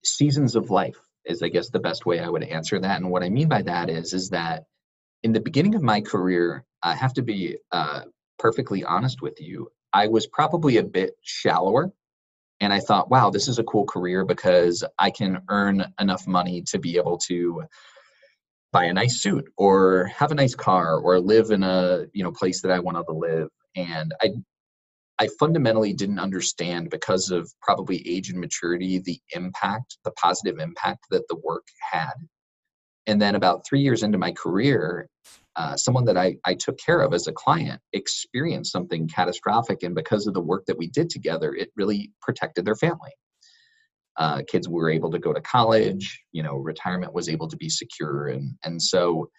seasons 0.06 0.56
of 0.56 0.70
life 0.70 0.98
is 1.26 1.42
i 1.42 1.48
guess 1.48 1.70
the 1.70 1.80
best 1.80 2.06
way 2.06 2.20
i 2.20 2.30
would 2.30 2.44
answer 2.44 2.80
that. 2.80 3.02
And 3.02 3.10
what 3.10 3.24
i 3.24 3.30
mean 3.30 3.48
by 3.48 3.62
that 3.64 3.90
is 3.90 4.14
is 4.14 4.30
that 4.30 4.66
in 5.24 5.32
the 5.32 5.40
beginning 5.40 5.76
of 5.76 5.82
my 5.82 6.02
career 6.02 6.66
i 6.84 6.94
have 6.94 7.14
to 7.14 7.22
be 7.22 7.58
uh, 7.72 8.02
perfectly 8.38 8.84
honest 8.84 9.22
with 9.22 9.40
you 9.42 9.70
i 9.94 10.08
was 10.08 10.28
probably 10.28 10.78
a 10.78 10.84
bit 10.84 11.14
shallower 11.22 11.92
and 12.60 12.72
i 12.72 12.80
thought 12.80 13.10
wow 13.10 13.30
this 13.30 13.48
is 13.48 13.60
a 13.60 13.64
cool 13.64 13.86
career 13.86 14.26
because 14.26 14.84
i 15.00 15.10
can 15.10 15.42
earn 15.50 15.86
enough 16.00 16.28
money 16.28 16.62
to 16.62 16.80
be 16.80 16.98
able 16.98 17.18
to 17.18 17.64
buy 18.76 18.84
a 18.84 18.94
nice 18.94 19.22
suit 19.22 19.46
or 19.56 20.12
have 20.14 20.34
a 20.34 20.36
nice 20.36 20.54
car 20.54 21.00
or 21.00 21.18
live 21.22 21.52
in 21.52 21.64
a 21.64 22.08
you 22.12 22.26
know 22.26 22.32
place 22.34 22.62
that 22.62 22.72
I 22.72 22.80
wanted 22.80 23.06
to 23.06 23.14
live. 23.14 23.48
And 23.78 24.14
I 24.22 24.32
I 25.20 25.30
fundamentally 25.40 25.94
didn't 25.94 26.20
understand 26.20 26.90
because 26.90 27.32
of 27.32 27.52
probably 27.62 28.06
age 28.08 28.30
and 28.30 28.40
maturity 28.40 29.00
the 29.00 29.20
impact 29.34 29.98
the 30.04 30.12
positive 30.12 30.60
impact 30.60 31.06
that 31.12 31.28
the 31.30 31.38
work 31.44 31.68
had. 31.92 32.14
And 33.08 33.22
then 33.22 33.36
about 33.36 33.66
three 33.68 33.82
years 33.82 34.04
into 34.04 34.18
my 34.18 34.32
career 34.32 35.08
uh, 35.56 35.78
someone 35.78 36.04
that 36.04 36.18
I, 36.18 36.36
I 36.44 36.54
took 36.54 36.78
care 36.78 37.00
of 37.00 37.14
as 37.14 37.28
a 37.28 37.32
client 37.32 37.80
experienced 37.94 38.74
something 38.74 39.08
catastrophic 39.08 39.84
and 39.84 39.96
because 39.96 40.28
of 40.28 40.34
the 40.34 40.42
work 40.42 40.66
that 40.66 40.78
we 40.78 40.88
did 40.88 41.10
together 41.10 41.54
it 41.54 41.72
really 41.78 42.12
protected 42.22 42.66
their 42.66 42.76
family. 42.76 43.12
Uh, 44.18 44.42
kids 44.48 44.68
were 44.68 44.90
able 44.90 45.12
to 45.12 45.20
go 45.20 45.34
to 45.34 45.42
college 45.42 46.22
you 46.32 46.44
know 46.44 46.56
retirement 46.56 47.14
was 47.14 47.30
able 47.30 47.48
to 47.48 47.58
be 47.58 47.70
secure 47.70 48.28
and 48.28 48.56
and 48.64 48.82
so 48.82 49.30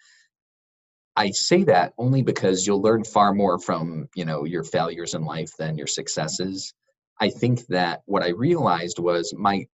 i 1.17 1.31
say 1.31 1.63
that 1.63 1.93
only 1.97 2.21
because 2.23 2.65
you'll 2.65 2.81
learn 2.81 3.03
far 3.03 3.33
more 3.33 3.59
from 3.59 4.07
you 4.15 4.25
know 4.25 4.45
your 4.45 4.63
failures 4.63 5.13
in 5.15 5.23
life 5.23 5.51
than 5.59 5.77
your 5.77 5.87
successes. 5.87 6.73
I 7.19 7.29
think 7.29 7.65
that 7.67 8.01
what 8.05 8.23
i 8.23 8.29
realized 8.29 8.99
was 8.99 9.33
my 9.37 9.65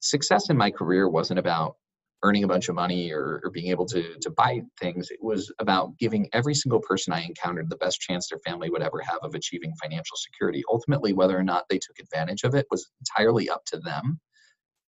success 0.00 0.50
in 0.50 0.56
my 0.56 0.70
career 0.70 1.08
wasn't 1.08 1.40
about 1.40 1.76
earning 2.22 2.44
a 2.44 2.48
bunch 2.48 2.70
of 2.70 2.74
money 2.74 3.12
or, 3.12 3.40
or 3.44 3.50
being 3.50 3.70
able 3.70 3.86
to 3.86 4.16
to 4.20 4.30
buy 4.30 4.60
things. 4.80 5.10
It 5.10 5.22
was 5.22 5.52
about 5.58 5.98
giving 5.98 6.28
every 6.32 6.54
single 6.54 6.80
person 6.80 7.12
i 7.12 7.22
encountered 7.22 7.68
the 7.70 7.76
best 7.76 8.00
chance 8.00 8.28
their 8.28 8.40
family 8.46 8.70
would 8.70 8.82
ever 8.82 9.00
have 9.00 9.18
of 9.22 9.34
achieving 9.34 9.74
financial 9.82 10.16
security. 10.16 10.62
Ultimately 10.70 11.12
whether 11.12 11.38
or 11.38 11.44
not 11.44 11.64
they 11.68 11.78
took 11.78 11.98
advantage 12.00 12.44
of 12.44 12.54
it 12.54 12.66
was 12.70 12.90
entirely 13.00 13.50
up 13.50 13.64
to 13.66 13.78
them 13.78 14.20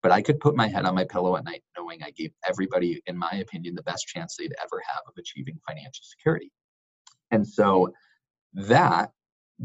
but 0.03 0.11
I 0.11 0.21
could 0.21 0.39
put 0.39 0.55
my 0.55 0.67
head 0.67 0.85
on 0.85 0.95
my 0.95 1.05
pillow 1.05 1.35
at 1.37 1.43
night 1.43 1.63
knowing 1.77 2.03
I 2.03 2.11
gave 2.11 2.31
everybody, 2.47 3.01
in 3.07 3.17
my 3.17 3.31
opinion, 3.41 3.75
the 3.75 3.83
best 3.83 4.07
chance 4.07 4.35
they'd 4.37 4.53
ever 4.63 4.81
have 4.87 5.01
of 5.07 5.13
achieving 5.17 5.59
financial 5.67 6.03
security. 6.03 6.51
And 7.31 7.47
so 7.47 7.91
that 8.53 9.11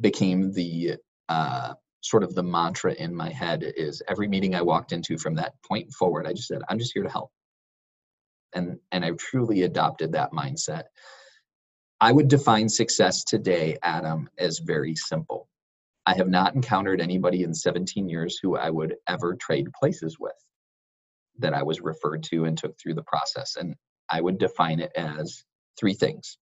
became 0.00 0.52
the 0.52 0.96
uh, 1.28 1.74
sort 2.00 2.22
of 2.22 2.34
the 2.34 2.42
mantra 2.42 2.94
in 2.94 3.14
my 3.14 3.30
head 3.30 3.62
is 3.76 4.02
every 4.08 4.28
meeting 4.28 4.54
I 4.54 4.62
walked 4.62 4.92
into 4.92 5.18
from 5.18 5.34
that 5.36 5.54
point 5.66 5.92
forward, 5.92 6.26
I 6.26 6.32
just 6.32 6.48
said, 6.48 6.62
I'm 6.68 6.78
just 6.78 6.92
here 6.92 7.04
to 7.04 7.08
help. 7.08 7.30
And, 8.54 8.78
and 8.90 9.04
I 9.04 9.12
truly 9.12 9.62
adopted 9.62 10.12
that 10.12 10.32
mindset. 10.32 10.84
I 12.00 12.10
would 12.10 12.28
define 12.28 12.68
success 12.68 13.22
today, 13.22 13.78
Adam, 13.82 14.28
as 14.36 14.58
very 14.58 14.96
simple. 14.96 15.48
I 16.04 16.14
have 16.14 16.28
not 16.28 16.54
encountered 16.54 17.00
anybody 17.00 17.42
in 17.42 17.54
17 17.54 18.08
years 18.08 18.38
who 18.40 18.56
I 18.56 18.70
would 18.70 18.96
ever 19.08 19.34
trade 19.36 19.68
places 19.72 20.18
with 20.18 20.32
that 21.38 21.54
I 21.54 21.62
was 21.62 21.80
referred 21.80 22.24
to 22.24 22.44
and 22.44 22.58
took 22.58 22.78
through 22.78 22.94
the 22.94 23.02
process. 23.02 23.56
And 23.56 23.76
I 24.08 24.20
would 24.20 24.38
define 24.38 24.80
it 24.80 24.92
as 24.96 25.44
three 25.78 25.94
things 25.94 26.38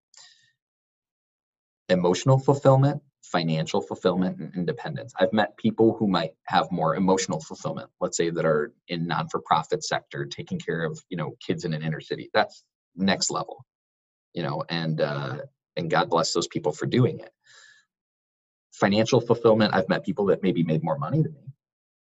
emotional 1.91 2.39
fulfillment, 2.39 3.01
financial 3.23 3.81
fulfillment, 3.81 4.39
and 4.39 4.55
independence. 4.55 5.15
I've 5.19 5.33
met 5.33 5.57
people 5.57 5.97
who 5.99 6.07
might 6.07 6.33
have 6.45 6.71
more 6.71 6.95
emotional 6.95 7.41
fulfillment, 7.41 7.89
let's 7.99 8.17
say 8.17 8.29
that 8.29 8.45
are 8.45 8.75
in 8.89 9.07
non-for-profit 9.07 9.83
sector, 9.83 10.27
taking 10.27 10.59
care 10.59 10.85
of, 10.85 11.01
you 11.09 11.17
know, 11.17 11.35
kids 11.41 11.65
in 11.65 11.73
an 11.73 11.83
inner 11.83 12.03
city. 12.03 12.29
That's 12.35 12.63
next 12.95 13.31
level, 13.31 13.65
you 14.35 14.43
know, 14.43 14.65
and 14.69 15.01
uh, 15.01 15.39
and 15.77 15.91
God 15.91 16.11
bless 16.11 16.33
those 16.35 16.49
people 16.49 16.73
for 16.73 16.87
doing 16.87 17.21
it 17.21 17.31
financial 18.79 19.21
fulfillment. 19.21 19.75
I've 19.75 19.89
met 19.89 20.05
people 20.05 20.27
that 20.27 20.43
maybe 20.43 20.63
made 20.63 20.85
more 20.85 20.99
money 20.99 21.23
than 21.23 21.35
me. 21.35 21.53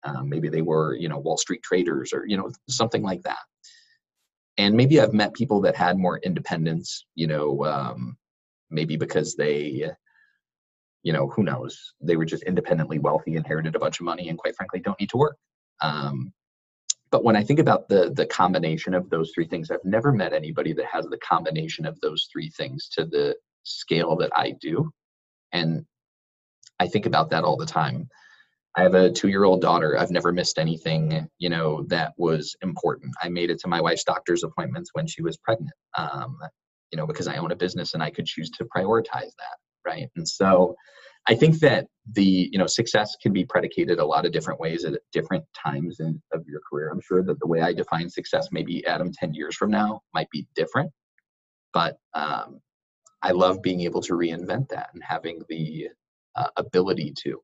Um, 0.05 0.29
maybe 0.29 0.49
they 0.49 0.63
were 0.63 0.95
you 0.95 1.09
know 1.09 1.19
wall 1.19 1.37
street 1.37 1.63
traders 1.63 2.13
or 2.13 2.27
you 2.27 2.37
know 2.37 2.51
something 2.69 3.03
like 3.03 3.23
that. 3.23 3.39
And 4.57 4.77
maybe 4.77 5.01
i've 5.01 5.13
met 5.13 5.35
people 5.35 5.61
that 5.63 5.75
had 5.75 5.99
more 5.99 6.19
independence 6.19 7.07
you 7.15 7.27
know 7.27 7.65
um, 7.65 8.17
maybe 8.71 8.97
because 8.97 9.35
they 9.35 9.91
you 11.03 11.13
know 11.13 11.29
who 11.29 11.43
knows? 11.43 11.95
They 12.01 12.17
were 12.17 12.25
just 12.25 12.45
independently 12.45 12.99
wealthy 12.99 13.37
inherited 13.37 13.77
a 13.77 13.79
bunch 13.79 14.01
of 14.01 14.07
money 14.07 14.29
and 14.29 14.39
quite 14.39 14.57
frankly 14.57 14.81
don't 14.81 14.99
need 14.99 15.11
to 15.11 15.19
work. 15.19 15.37
Um, 15.81 16.33
but 17.11 17.23
when 17.23 17.37
i 17.37 17.45
think 17.45 17.61
about 17.61 17.89
the 17.89 18.11
the 18.11 18.27
combination 18.27 18.93
of 18.93 19.09
those 19.09 19.31
three 19.33 19.47
things 19.47 19.71
i've 19.71 19.85
never 19.85 20.11
met 20.13 20.33
anybody 20.33 20.73
that 20.73 20.87
has 20.87 21.07
the 21.07 21.19
combination 21.19 21.87
of 21.87 22.01
those 22.01 22.29
three 22.33 22.51
things 22.51 22.89
to 22.89 23.05
the 23.05 23.37
scale 23.63 24.17
that 24.17 24.31
i 24.35 24.51
do. 24.61 24.91
And 25.53 25.87
I 26.81 26.87
think 26.87 27.07
about 27.07 27.31
that 27.31 27.45
all 27.45 27.57
the 27.57 27.67
time. 27.67 28.09
I 28.77 28.83
have 28.83 28.95
a 28.95 29.11
two 29.11 29.29
year 29.29 29.45
old 29.45 29.61
daughter. 29.61 29.97
I've 29.99 30.11
never 30.11 30.33
missed 30.33 30.59
anything, 30.59 31.29
you 31.39 31.49
know, 31.49 31.85
that 31.89 32.13
was 32.17 32.57
important. 32.63 33.15
I 33.23 33.29
made 33.29 33.51
it 33.51 33.61
to 33.61 33.69
my 33.69 33.81
wife's 33.81 34.05
doctor's 34.05 34.43
appointments 34.43 34.91
when 34.95 35.07
she 35.07 35.23
was 35.23 35.37
pregnant, 35.37 35.75
um, 35.97 36.37
you 36.91 36.97
know, 36.97 37.07
because 37.07 37.29
I 37.29 37.37
own 37.37 37.53
a 37.53 37.57
business 37.57 37.95
and 37.95 38.03
I 38.03 38.11
could 38.11 38.27
choose 38.27 38.51
to 38.51 38.65
prioritize 38.65 39.31
that. 39.39 39.57
Right. 39.87 40.09
And 40.17 40.29
so 40.29 40.75
I 41.29 41.35
think 41.35 41.61
that 41.61 41.87
the, 42.13 42.49
you 42.53 42.59
know, 42.59 42.67
success 42.67 43.17
can 43.23 43.33
be 43.33 43.45
predicated 43.45 43.99
a 43.99 44.05
lot 44.05 44.27
of 44.27 44.33
different 44.33 44.61
ways 44.61 44.85
at 44.85 45.01
different 45.13 45.45
times 45.55 46.01
in, 46.01 46.21
of 46.33 46.45
your 46.47 46.61
career. 46.69 46.91
I'm 46.91 47.01
sure 47.01 47.23
that 47.23 47.39
the 47.41 47.47
way 47.47 47.61
I 47.61 47.73
define 47.73 48.11
success, 48.11 48.49
maybe 48.51 48.85
Adam 48.87 49.13
10 49.13 49.35
years 49.35 49.55
from 49.57 49.71
now, 49.71 50.01
might 50.13 50.29
be 50.31 50.47
different. 50.55 50.91
But 51.73 51.97
um, 52.15 52.61
I 53.23 53.31
love 53.31 53.63
being 53.63 53.83
able 53.83 54.03
to 54.03 54.15
reinvent 54.15 54.69
that 54.69 54.91
and 54.95 55.03
having 55.03 55.43
the 55.49 55.89
uh, 56.37 56.49
ability 56.57 57.13
to. 57.25 57.41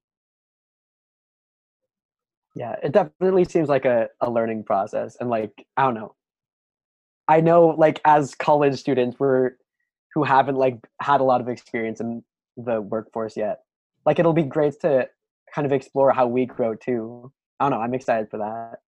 Yeah, 2.55 2.77
it 2.83 2.93
definitely 2.93 3.45
seems 3.45 3.69
like 3.69 3.85
a, 3.85 4.09
a 4.21 4.31
learning 4.31 4.65
process. 4.65 5.17
And 5.21 5.31
like, 5.31 5.67
I 5.77 5.85
don't 5.85 5.95
know. 5.95 6.15
I 7.29 7.41
know 7.41 7.69
like 7.69 8.01
as 8.05 8.35
college 8.35 8.79
students 8.79 9.19
we're 9.21 9.53
who 10.15 10.25
haven't 10.25 10.57
like 10.57 10.79
had 11.01 11.21
a 11.21 11.25
lot 11.25 11.41
of 11.41 11.49
experience 11.49 12.01
in 12.01 12.25
the 12.57 12.81
workforce 12.81 13.37
yet. 13.37 13.61
Like 14.05 14.19
it'll 14.19 14.33
be 14.33 14.43
great 14.43 14.81
to 14.81 15.09
kind 15.55 15.65
of 15.65 15.73
explore 15.73 16.13
how 16.13 16.27
we 16.27 16.47
grow 16.47 16.75
too. 16.75 17.33
I 17.61 17.65
don't 17.65 17.79
know, 17.79 17.85
I'm 17.85 17.95
excited 17.95 18.31
for 18.31 18.39
that. 18.39 18.81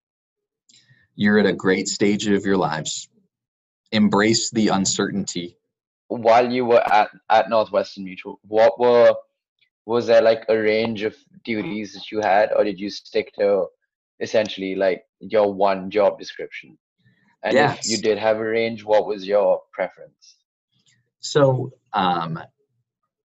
You're 1.14 1.38
at 1.38 1.46
a 1.46 1.52
great 1.52 1.86
stage 1.88 2.26
of 2.26 2.44
your 2.44 2.56
lives. 2.56 3.08
Embrace 3.92 4.50
the 4.50 4.68
uncertainty. 4.68 5.56
While 6.08 6.50
you 6.50 6.64
were 6.64 6.82
at, 6.92 7.10
at 7.30 7.48
Northwestern 7.48 8.04
Mutual, 8.04 8.40
what 8.42 8.80
were 8.80 9.14
was 9.86 10.06
there 10.06 10.22
like 10.22 10.44
a 10.48 10.56
range 10.56 11.02
of 11.02 11.16
duties 11.44 11.92
that 11.94 12.10
you 12.12 12.20
had 12.20 12.52
or 12.52 12.64
did 12.64 12.78
you 12.78 12.90
stick 12.90 13.32
to 13.34 13.66
essentially 14.20 14.74
like 14.74 15.02
your 15.20 15.52
one 15.52 15.90
job 15.90 16.18
description 16.18 16.78
and 17.42 17.54
yes. 17.54 17.84
if 17.84 17.90
you 17.90 17.98
did 17.98 18.18
have 18.18 18.36
a 18.36 18.44
range 18.44 18.84
what 18.84 19.06
was 19.06 19.26
your 19.26 19.60
preference 19.72 20.36
So, 21.22 21.72
um, 21.92 22.38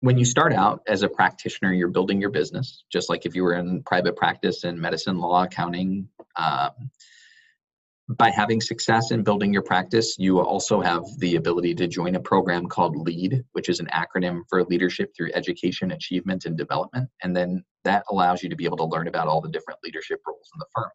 when 0.01 0.17
you 0.17 0.25
start 0.25 0.53
out 0.53 0.81
as 0.87 1.01
a 1.01 1.09
practitioner, 1.09 1.73
you're 1.73 1.87
building 1.87 2.21
your 2.21 2.29
business, 2.29 2.83
just 2.91 3.09
like 3.09 3.25
if 3.25 3.35
you 3.35 3.43
were 3.43 3.55
in 3.55 3.81
private 3.83 4.15
practice 4.15 4.63
in 4.63 4.79
medicine, 4.79 5.17
law, 5.17 5.43
accounting. 5.43 6.09
Um, 6.35 6.91
by 8.09 8.29
having 8.29 8.61
success 8.61 9.11
in 9.11 9.23
building 9.23 9.51
your 9.51 9.63
practice, 9.63 10.15
you 10.19 10.39
also 10.39 10.79
have 10.79 11.03
the 11.17 11.37
ability 11.37 11.73
to 11.75 11.87
join 11.87 12.15
a 12.15 12.19
program 12.19 12.67
called 12.67 12.95
LEAD, 12.95 13.43
which 13.53 13.67
is 13.67 13.79
an 13.79 13.87
acronym 13.87 14.41
for 14.47 14.63
Leadership 14.63 15.11
Through 15.15 15.31
Education, 15.33 15.91
Achievement, 15.91 16.45
and 16.45 16.55
Development. 16.55 17.09
And 17.23 17.35
then 17.35 17.63
that 17.83 18.03
allows 18.11 18.43
you 18.43 18.49
to 18.49 18.55
be 18.55 18.65
able 18.65 18.77
to 18.77 18.85
learn 18.85 19.07
about 19.07 19.27
all 19.27 19.41
the 19.41 19.49
different 19.49 19.79
leadership 19.83 20.19
roles 20.27 20.49
in 20.53 20.59
the 20.59 20.67
firm. 20.75 20.91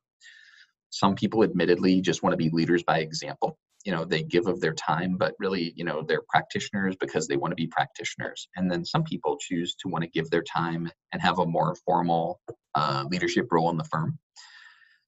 Some 0.91 1.17
people, 1.17 1.43
admittedly, 1.43 2.01
just 2.01 2.23
want 2.23 2.33
to 2.33 2.37
be 2.37 2.51
leaders 2.51 2.83
by 2.85 2.99
example 2.99 3.59
you 3.85 3.93
know 3.93 4.05
they 4.05 4.23
give 4.23 4.47
of 4.47 4.61
their 4.61 4.75
time 4.75 5.17
but 5.17 5.35
really 5.39 5.73
you 5.77 5.85
know 5.85 6.03
they're 6.03 6.23
practitioners 6.29 6.97
because 6.97 7.27
they 7.27 7.37
want 7.37 7.51
to 7.51 7.57
be 7.57 7.67
practitioners 7.67 8.49
and 8.57 8.71
then 8.71 8.85
some 8.85 9.03
people 9.03 9.39
choose 9.41 9.75
to 9.75 9.89
want 9.89 10.05
to 10.05 10.11
give 10.11 10.29
their 10.31 10.43
time 10.43 10.91
and 11.13 11.23
have 11.23 11.39
a 11.39 11.47
more 11.47 11.75
formal 11.87 12.41
uh, 12.75 13.05
leadership 13.09 13.47
role 13.51 13.71
in 13.71 13.79
the 13.79 13.85
firm 13.85 14.19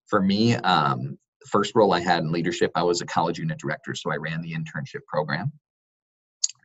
for 0.06 0.22
me 0.22 0.54
um, 0.54 1.18
the 1.42 1.48
first 1.48 1.74
role 1.74 1.92
i 1.92 2.00
had 2.00 2.22
in 2.22 2.32
leadership 2.32 2.70
i 2.74 2.82
was 2.82 3.00
a 3.00 3.06
college 3.06 3.38
unit 3.38 3.58
director 3.58 3.94
so 3.94 4.10
i 4.10 4.16
ran 4.16 4.40
the 4.42 4.54
internship 4.54 5.04
program 5.06 5.52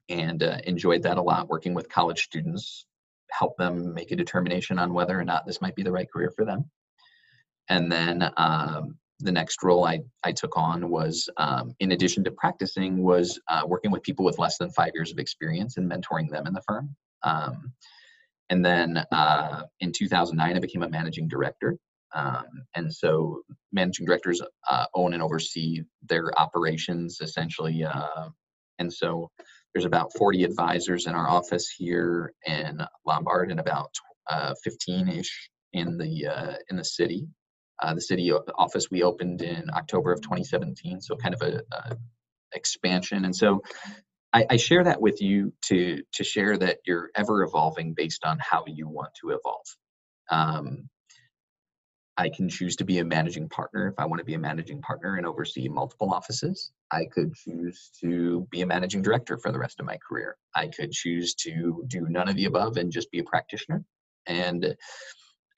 and 0.10 0.44
uh, 0.44 0.58
enjoyed 0.66 1.04
that 1.04 1.18
a 1.18 1.22
lot 1.22 1.50
working 1.50 1.74
with 1.74 1.90
college 1.90 2.24
students 2.24 2.86
help 3.32 3.58
them 3.58 3.94
make 3.94 4.12
a 4.12 4.16
determination 4.16 4.80
on 4.80 4.94
whether 4.94 5.20
or 5.20 5.26
not 5.26 5.46
this 5.46 5.62
might 5.62 5.76
be 5.76 5.84
the 5.84 5.92
right 5.92 6.12
career 6.12 6.32
for 6.36 6.46
them 6.46 6.70
and 7.70 7.92
then 7.92 8.30
um, 8.38 8.98
the 9.20 9.32
next 9.32 9.64
role 9.64 9.86
I, 9.86 10.02
I 10.24 10.32
took 10.32 10.58
on 10.58 10.90
was, 10.90 11.30
um, 11.38 11.74
in 11.80 11.92
addition 11.92 12.24
to 12.26 12.32
practicing, 12.32 13.04
was 13.04 13.40
uh, 13.48 13.64
working 13.66 13.92
with 13.92 14.04
people 14.04 14.24
with 14.24 14.38
less 14.38 14.58
than 14.58 14.70
five 14.70 14.92
years 14.94 15.12
of 15.12 15.20
experience 15.20 15.78
and 15.78 15.90
mentoring 15.90 16.30
them 16.30 16.46
in 16.46 16.54
the 16.54 16.62
firm. 16.62 16.96
Um, 17.24 17.74
and 18.50 18.64
then 18.64 19.04
uh, 19.12 19.64
in 19.80 19.92
2009, 19.92 20.56
I 20.56 20.60
became 20.60 20.84
a 20.84 20.90
managing 20.90 21.28
director. 21.28 21.78
Um, 22.14 22.46
and 22.76 22.94
so 22.94 23.42
managing 23.72 24.06
directors 24.06 24.42
uh, 24.70 24.86
own 24.94 25.14
and 25.14 25.22
oversee 25.22 25.82
their 26.08 26.32
operations 26.40 27.20
essentially. 27.22 27.84
Uh, 27.84 28.30
and 28.80 28.92
so 28.92 29.30
there's 29.74 29.86
about 29.86 30.12
40 30.18 30.44
advisors 30.44 31.08
in 31.08 31.14
our 31.14 31.30
office 31.30 31.70
here 31.70 32.34
in 32.46 32.80
Lombard 33.06 33.52
and 33.52 33.60
about 33.60 33.94
15-ish 34.32 35.50
uh, 35.76 35.80
in 35.80 35.98
the 35.98 36.28
uh, 36.28 36.56
in 36.70 36.78
the 36.78 36.86
city. 36.86 37.28
Uh, 37.82 37.94
the 37.94 38.02
city 38.02 38.32
office 38.32 38.90
we 38.90 39.04
opened 39.04 39.44
in 39.44 39.70
October 39.72 40.12
of 40.12 40.20
2017, 40.22 41.00
so 41.00 41.16
kind 41.16 41.36
of 41.36 41.42
a, 41.44 41.62
a 41.72 41.96
expansion. 42.54 43.26
And 43.26 43.36
so 43.36 43.62
I, 44.34 44.46
I, 44.50 44.58
share 44.58 44.84
that 44.84 45.00
with 45.00 45.22
you 45.22 45.54
to 45.66 46.02
to 46.14 46.24
share 46.24 46.58
that 46.58 46.80
you're 46.86 47.12
ever 47.16 47.44
evolving 47.44 47.94
based 47.94 48.26
on 48.26 48.40
how 48.40 48.64
you 48.66 48.88
want 48.88 49.10
to 49.22 49.30
evolve. 49.30 49.66
Um, 50.30 50.90
I 52.18 52.30
can 52.30 52.50
choose 52.50 52.76
to 52.78 52.86
be 52.86 52.98
a 52.98 53.06
managing 53.06 53.48
partner 53.48 53.88
if 53.88 53.94
I 54.00 54.06
want 54.06 54.20
to 54.20 54.26
be 54.26 54.34
a 54.34 54.40
managing 54.40 54.82
partner 54.82 55.18
and 55.18 55.26
oversee 55.26 55.68
multiple 55.70 56.12
offices. 56.12 56.72
I 56.92 57.06
could 57.06 57.36
choose 57.36 57.92
to 58.02 58.48
be 58.50 58.62
a 58.62 58.66
managing 58.66 59.04
director 59.04 59.38
for 59.38 59.52
the 59.52 59.60
rest 59.60 59.80
of 59.80 59.86
my 59.86 59.98
career. 59.98 60.36
I 60.56 60.68
could 60.68 60.92
choose 60.92 61.36
to 61.36 61.84
do 61.88 62.08
none 62.10 62.28
of 62.28 62.36
the 62.36 62.46
above 62.46 62.78
and 62.78 62.92
just 62.92 63.12
be 63.12 63.20
a 63.20 63.24
practitioner. 63.24 63.84
And 64.26 64.76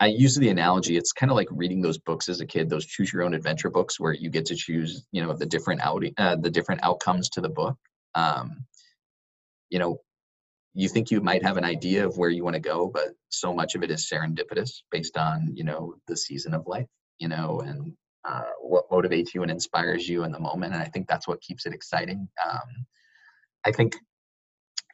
I 0.01 0.07
use 0.07 0.35
the 0.35 0.49
analogy. 0.49 0.97
It's 0.97 1.13
kind 1.13 1.31
of 1.31 1.35
like 1.35 1.47
reading 1.51 1.81
those 1.81 1.97
books 1.97 2.29
as 2.29 2.41
a 2.41 2.45
kid, 2.45 2.69
those 2.69 2.85
choose 2.85 3.11
your 3.11 3.23
own 3.23 3.33
adventure 3.33 3.69
books, 3.69 3.99
where 3.99 4.13
you 4.13 4.29
get 4.29 4.45
to 4.47 4.55
choose, 4.55 5.05
you 5.11 5.21
know, 5.21 5.33
the 5.33 5.45
different 5.45 5.81
out 5.81 6.03
uh, 6.17 6.35
the 6.37 6.49
different 6.49 6.81
outcomes 6.83 7.29
to 7.29 7.41
the 7.41 7.49
book. 7.49 7.77
Um, 8.15 8.65
you 9.69 9.79
know, 9.79 10.01
you 10.73 10.87
think 10.87 11.11
you 11.11 11.21
might 11.21 11.43
have 11.43 11.57
an 11.57 11.63
idea 11.63 12.05
of 12.05 12.17
where 12.17 12.29
you 12.29 12.43
want 12.43 12.55
to 12.55 12.59
go, 12.59 12.87
but 12.87 13.09
so 13.29 13.53
much 13.53 13.75
of 13.75 13.83
it 13.83 13.91
is 13.91 14.09
serendipitous 14.09 14.81
based 14.91 15.17
on 15.17 15.51
you 15.55 15.63
know 15.63 15.95
the 16.07 16.17
season 16.17 16.53
of 16.53 16.67
life, 16.67 16.87
you 17.17 17.27
know, 17.27 17.61
and 17.61 17.93
uh, 18.25 18.43
what 18.61 18.89
motivates 18.89 19.33
you 19.33 19.41
and 19.41 19.51
inspires 19.51 20.07
you 20.07 20.23
in 20.23 20.31
the 20.31 20.39
moment. 20.39 20.73
And 20.73 20.81
I 20.81 20.85
think 20.85 21.07
that's 21.07 21.27
what 21.27 21.41
keeps 21.41 21.65
it 21.65 21.73
exciting. 21.73 22.27
Um, 22.47 22.85
I 23.65 23.71
think 23.71 23.95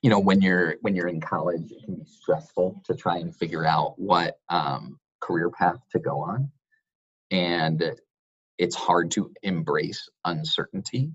you 0.02 0.10
know 0.10 0.20
when 0.20 0.42
you're 0.42 0.76
when 0.82 0.96
you're 0.96 1.08
in 1.08 1.22
college 1.22 1.72
it 1.72 1.84
can 1.84 1.96
be 1.96 2.06
stressful 2.06 2.82
to 2.86 2.96
try 2.96 3.18
and 3.18 3.36
figure 3.36 3.66
out 3.66 3.98
what 3.98 4.38
um, 4.50 5.00
career 5.20 5.50
path 5.50 5.80
to 5.92 6.00
go 6.00 6.22
on 6.22 6.52
and 7.32 7.96
it's 8.58 8.76
hard 8.76 9.12
to 9.12 9.32
embrace 9.42 10.08
uncertainty 10.24 11.12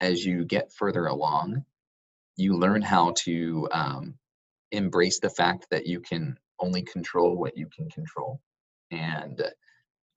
as 0.00 0.24
you 0.24 0.44
get 0.44 0.72
further 0.72 1.06
along 1.06 1.64
you 2.38 2.56
learn 2.56 2.82
how 2.82 3.12
to 3.18 3.68
um, 3.72 4.14
embrace 4.72 5.20
the 5.20 5.30
fact 5.30 5.66
that 5.70 5.86
you 5.86 6.00
can 6.00 6.38
only 6.60 6.82
control 6.82 7.36
what 7.36 7.56
you 7.56 7.68
can 7.74 7.90
control 7.90 8.40
and 8.90 9.42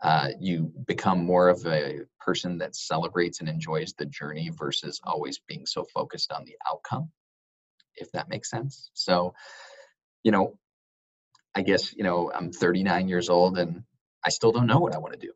uh, 0.03 0.29
you 0.39 0.71
become 0.87 1.25
more 1.25 1.49
of 1.49 1.65
a 1.67 1.99
person 2.19 2.57
that 2.59 2.75
celebrates 2.75 3.41
and 3.41 3.49
enjoys 3.49 3.93
the 3.97 4.05
journey 4.05 4.49
versus 4.57 5.01
always 5.03 5.39
being 5.47 5.65
so 5.65 5.85
focused 5.93 6.31
on 6.31 6.45
the 6.45 6.55
outcome 6.71 7.11
if 7.95 8.11
that 8.11 8.29
makes 8.29 8.49
sense. 8.49 8.89
So, 8.93 9.33
you 10.23 10.31
know, 10.31 10.57
I 11.55 11.61
guess, 11.61 11.93
you 11.93 12.03
know, 12.03 12.31
I'm 12.33 12.51
39 12.51 13.07
years 13.07 13.29
old 13.29 13.57
and 13.57 13.83
I 14.25 14.29
still 14.29 14.51
don't 14.51 14.67
know 14.67 14.79
what 14.79 14.95
I 14.95 14.99
want 14.99 15.13
to 15.13 15.19
do, 15.19 15.33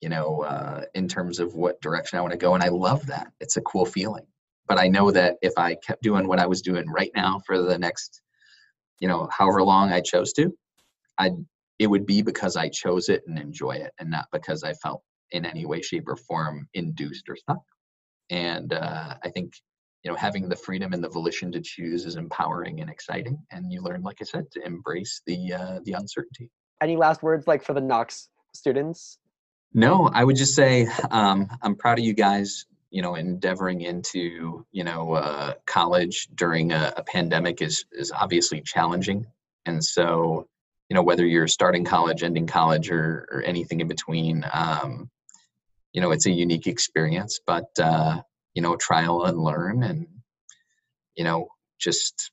you 0.00 0.08
know, 0.08 0.42
uh, 0.42 0.84
in 0.94 1.08
terms 1.08 1.40
of 1.40 1.54
what 1.54 1.80
direction 1.80 2.18
I 2.18 2.22
want 2.22 2.32
to 2.32 2.38
go. 2.38 2.54
And 2.54 2.62
I 2.62 2.68
love 2.68 3.06
that. 3.06 3.32
It's 3.40 3.56
a 3.56 3.62
cool 3.62 3.84
feeling. 3.84 4.26
But 4.66 4.78
I 4.78 4.88
know 4.88 5.10
that 5.10 5.36
if 5.42 5.52
I 5.56 5.76
kept 5.76 6.02
doing 6.02 6.26
what 6.26 6.38
I 6.38 6.46
was 6.46 6.62
doing 6.62 6.88
right 6.88 7.10
now 7.14 7.40
for 7.46 7.60
the 7.60 7.78
next, 7.78 8.22
you 8.98 9.08
know, 9.08 9.28
however 9.30 9.62
long 9.62 9.92
I 9.92 10.00
chose 10.00 10.32
to, 10.34 10.56
I 11.18 11.30
it 11.78 11.88
would 11.88 12.06
be 12.06 12.22
because 12.22 12.56
I 12.56 12.68
chose 12.68 13.08
it 13.08 13.22
and 13.26 13.38
enjoy 13.38 13.72
it 13.72 13.92
and 13.98 14.10
not 14.10 14.26
because 14.32 14.62
I 14.62 14.74
felt 14.74 15.02
in 15.32 15.44
any 15.44 15.66
way, 15.66 15.82
shape, 15.82 16.08
or 16.08 16.16
form 16.16 16.68
induced 16.74 17.28
or 17.28 17.36
stuck. 17.36 17.62
And 18.30 18.72
uh, 18.72 19.16
I 19.22 19.30
think 19.30 19.52
you 20.04 20.10
know 20.10 20.16
having 20.16 20.48
the 20.48 20.56
freedom 20.56 20.92
and 20.92 21.02
the 21.02 21.08
volition 21.08 21.50
to 21.52 21.60
choose 21.60 22.04
is 22.04 22.16
empowering 22.16 22.80
and 22.80 22.90
exciting 22.90 23.38
and 23.50 23.72
you 23.72 23.80
learn 23.80 24.02
like 24.02 24.18
i 24.20 24.24
said 24.24 24.44
to 24.52 24.64
embrace 24.64 25.22
the 25.26 25.52
uh, 25.52 25.80
the 25.84 25.92
uncertainty. 25.92 26.50
Any 26.82 26.96
last 26.96 27.22
words 27.22 27.46
like 27.46 27.64
for 27.64 27.72
the 27.72 27.80
knox 27.80 28.28
students? 28.52 29.18
No 29.72 30.10
i 30.12 30.22
would 30.22 30.36
just 30.36 30.54
say 30.54 30.86
um, 31.10 31.48
i'm 31.62 31.74
proud 31.74 31.98
of 31.98 32.04
you 32.04 32.12
guys 32.12 32.66
you 32.94 33.02
know 33.02 33.16
endeavoring 33.16 33.80
into 33.80 34.64
you 34.70 34.84
know 34.84 35.14
uh, 35.14 35.54
college 35.66 36.28
during 36.36 36.70
a, 36.70 36.92
a 36.96 37.02
pandemic 37.02 37.60
is 37.60 37.84
is 37.90 38.12
obviously 38.12 38.60
challenging. 38.60 39.26
And 39.66 39.84
so 39.84 40.46
you 40.88 40.94
know 40.94 41.02
whether 41.02 41.26
you're 41.26 41.48
starting 41.48 41.84
college 41.84 42.22
ending 42.22 42.46
college 42.46 42.92
or, 42.92 43.28
or 43.32 43.42
anything 43.42 43.80
in 43.80 43.88
between 43.88 44.46
um, 44.52 45.10
you 45.92 46.00
know 46.00 46.12
it's 46.12 46.26
a 46.26 46.30
unique 46.30 46.68
experience. 46.68 47.40
But 47.44 47.68
uh, 47.80 48.22
you 48.54 48.62
know 48.62 48.76
trial 48.76 49.24
and 49.24 49.38
learn 49.42 49.82
and 49.82 50.06
you 51.16 51.24
know 51.24 51.48
just 51.80 52.30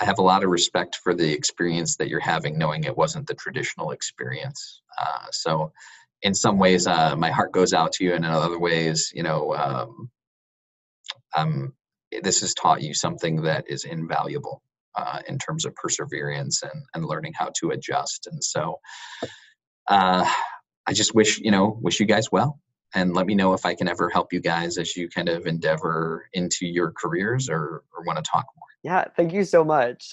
i 0.00 0.06
have 0.06 0.18
a 0.18 0.22
lot 0.22 0.42
of 0.42 0.48
respect 0.48 0.96
for 0.96 1.12
the 1.12 1.30
experience 1.30 1.96
that 1.96 2.08
you're 2.08 2.30
having 2.34 2.56
knowing 2.56 2.84
it 2.84 2.96
wasn't 2.96 3.26
the 3.26 3.34
traditional 3.34 3.90
experience. 3.90 4.80
Uh, 4.98 5.26
so 5.30 5.70
in 6.22 6.34
some 6.34 6.58
ways 6.58 6.86
uh, 6.86 7.14
my 7.16 7.30
heart 7.30 7.52
goes 7.52 7.72
out 7.72 7.92
to 7.92 8.04
you 8.04 8.14
and 8.14 8.24
in 8.24 8.30
other 8.30 8.58
ways 8.58 9.12
you 9.14 9.22
know 9.22 9.54
um, 9.54 10.10
um, 11.36 11.72
this 12.22 12.40
has 12.40 12.54
taught 12.54 12.82
you 12.82 12.94
something 12.94 13.42
that 13.42 13.64
is 13.68 13.84
invaluable 13.84 14.62
uh, 14.94 15.20
in 15.26 15.38
terms 15.38 15.64
of 15.64 15.74
perseverance 15.74 16.62
and, 16.62 16.82
and 16.94 17.04
learning 17.04 17.32
how 17.34 17.50
to 17.58 17.70
adjust 17.70 18.28
and 18.30 18.42
so 18.42 18.78
uh, 19.88 20.24
i 20.86 20.92
just 20.92 21.14
wish 21.14 21.38
you 21.38 21.50
know 21.50 21.78
wish 21.80 22.00
you 22.00 22.06
guys 22.06 22.30
well 22.30 22.58
and 22.94 23.14
let 23.14 23.26
me 23.26 23.34
know 23.34 23.54
if 23.54 23.64
I 23.64 23.74
can 23.74 23.88
ever 23.88 24.10
help 24.10 24.32
you 24.32 24.40
guys 24.40 24.78
as 24.78 24.96
you 24.96 25.08
kind 25.08 25.28
of 25.28 25.46
endeavor 25.46 26.28
into 26.32 26.66
your 26.66 26.92
careers 26.92 27.48
or, 27.48 27.82
or 27.96 28.04
want 28.04 28.22
to 28.22 28.30
talk 28.30 28.44
more. 28.56 28.66
Yeah, 28.82 29.04
thank 29.16 29.32
you 29.32 29.44
so 29.44 29.64
much. 29.64 30.04